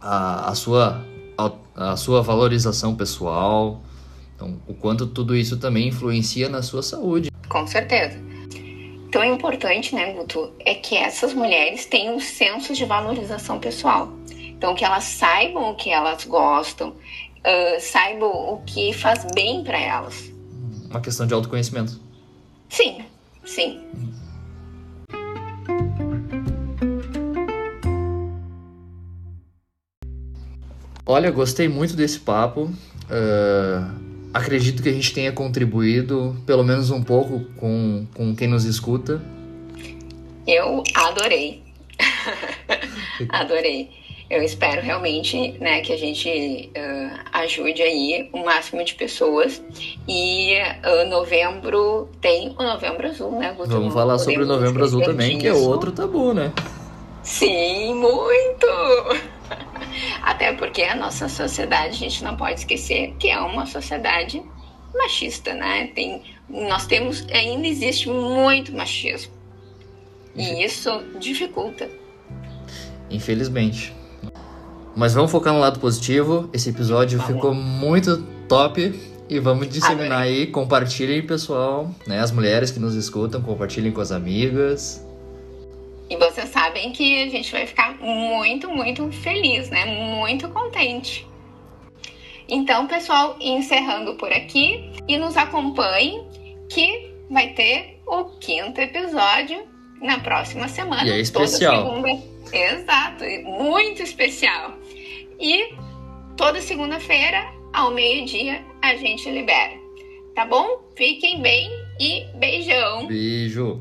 a, 0.00 0.50
a 0.50 0.54
sua 0.54 1.04
a, 1.74 1.96
sua 1.96 2.22
valorização 2.22 2.94
pessoal. 2.94 3.82
Então, 4.34 4.60
o 4.66 4.74
quanto 4.74 5.06
tudo 5.06 5.36
isso 5.36 5.58
também 5.58 5.88
influencia 5.88 6.48
na 6.48 6.62
sua 6.62 6.82
saúde. 6.82 7.30
Com 7.48 7.66
certeza. 7.66 8.18
tão 9.10 9.24
importante, 9.24 9.94
né, 9.94 10.12
Guto, 10.12 10.52
é 10.58 10.74
que 10.74 10.96
essas 10.96 11.32
mulheres 11.32 11.86
tenham 11.86 12.16
um 12.16 12.20
senso 12.20 12.74
de 12.74 12.84
valorização 12.84 13.60
pessoal. 13.60 14.12
Então, 14.30 14.74
que 14.74 14.84
elas 14.84 15.04
saibam 15.04 15.70
o 15.70 15.74
que 15.74 15.90
elas 15.90 16.24
gostam, 16.24 16.88
uh, 16.90 17.80
saibam 17.80 18.28
o 18.28 18.62
que 18.66 18.92
faz 18.92 19.26
bem 19.34 19.62
para 19.62 19.78
elas. 19.78 20.32
Uma 20.90 21.00
questão 21.00 21.26
de 21.26 21.34
autoconhecimento. 21.34 22.00
Sim, 22.68 23.04
sim. 23.44 23.80
Olha, 31.14 31.30
gostei 31.30 31.68
muito 31.68 31.94
desse 31.94 32.18
papo. 32.18 32.62
Uh, 32.62 33.88
acredito 34.34 34.82
que 34.82 34.88
a 34.88 34.92
gente 34.92 35.14
tenha 35.14 35.30
contribuído, 35.30 36.36
pelo 36.44 36.64
menos 36.64 36.90
um 36.90 37.04
pouco, 37.04 37.44
com, 37.56 38.04
com 38.12 38.34
quem 38.34 38.48
nos 38.48 38.64
escuta. 38.64 39.22
Eu 40.44 40.82
adorei. 40.92 41.62
adorei. 43.30 43.90
Eu 44.28 44.42
espero 44.42 44.82
realmente 44.82 45.52
né, 45.60 45.82
que 45.82 45.92
a 45.92 45.96
gente 45.96 46.72
uh, 46.76 47.20
ajude 47.32 47.80
aí 47.80 48.28
o 48.32 48.44
máximo 48.44 48.84
de 48.84 48.96
pessoas. 48.96 49.62
E 50.08 50.54
uh, 50.58 51.08
novembro 51.08 52.08
tem 52.20 52.56
o 52.58 52.62
Novembro 52.64 53.06
Azul, 53.06 53.38
né, 53.38 53.54
Guto? 53.56 53.68
Vamos 53.68 53.94
falar 53.94 54.18
sobre 54.18 54.42
o 54.42 54.46
Novembro 54.46 54.82
Azul 54.82 55.00
também, 55.00 55.38
que 55.38 55.46
é 55.46 55.52
outro 55.52 55.92
tabu, 55.92 56.34
né? 56.34 56.52
Sim, 57.22 57.94
muito! 57.94 59.33
Até 60.22 60.52
porque 60.52 60.82
a 60.82 60.94
nossa 60.94 61.28
sociedade, 61.28 61.88
a 61.88 61.92
gente 61.92 62.24
não 62.24 62.36
pode 62.36 62.60
esquecer 62.60 63.14
que 63.18 63.28
é 63.28 63.38
uma 63.40 63.66
sociedade 63.66 64.42
machista, 64.94 65.54
né? 65.54 65.88
Tem, 65.94 66.22
nós 66.48 66.86
temos, 66.86 67.26
ainda 67.32 67.66
existe 67.66 68.08
muito 68.08 68.72
machismo. 68.72 69.32
E 70.36 70.64
isso 70.64 70.90
dificulta. 71.18 71.88
Infelizmente. 73.10 73.94
Mas 74.96 75.14
vamos 75.14 75.30
focar 75.30 75.52
no 75.52 75.60
lado 75.60 75.80
positivo. 75.80 76.48
Esse 76.52 76.70
episódio 76.70 77.18
vamos. 77.18 77.34
ficou 77.34 77.54
muito 77.54 78.22
top. 78.48 79.12
E 79.28 79.38
vamos 79.38 79.68
disseminar 79.68 80.20
Adorei. 80.20 80.40
aí, 80.40 80.46
compartilhem, 80.48 81.22
pessoal, 81.26 81.90
né? 82.06 82.20
As 82.20 82.30
mulheres 82.30 82.70
que 82.70 82.78
nos 82.78 82.94
escutam, 82.94 83.40
compartilhem 83.40 83.90
com 83.90 84.00
as 84.00 84.12
amigas. 84.12 85.03
E 86.14 86.16
vocês 86.16 86.48
sabem 86.50 86.92
que 86.92 87.24
a 87.24 87.28
gente 87.28 87.50
vai 87.50 87.66
ficar 87.66 87.98
muito, 87.98 88.70
muito 88.70 89.10
feliz, 89.10 89.68
né? 89.68 89.84
Muito 89.84 90.48
contente. 90.48 91.26
Então, 92.48 92.86
pessoal, 92.86 93.36
encerrando 93.40 94.14
por 94.14 94.32
aqui 94.32 94.92
e 95.08 95.16
nos 95.16 95.36
acompanhem 95.36 96.24
que 96.70 97.10
vai 97.28 97.48
ter 97.48 98.00
o 98.06 98.26
quinto 98.38 98.80
episódio 98.80 99.66
na 100.00 100.20
próxima 100.20 100.68
semana. 100.68 101.04
E 101.04 101.10
é 101.10 101.18
especial. 101.18 102.00
Exato, 102.52 103.24
muito 103.42 104.00
especial. 104.00 104.78
E 105.40 105.74
toda 106.36 106.60
segunda-feira, 106.60 107.44
ao 107.72 107.90
meio-dia, 107.90 108.64
a 108.80 108.94
gente 108.94 109.28
libera. 109.28 109.72
Tá 110.36 110.44
bom? 110.44 110.78
Fiquem 110.94 111.42
bem 111.42 111.68
e 111.98 112.24
beijão. 112.36 113.08
Beijo. 113.08 113.80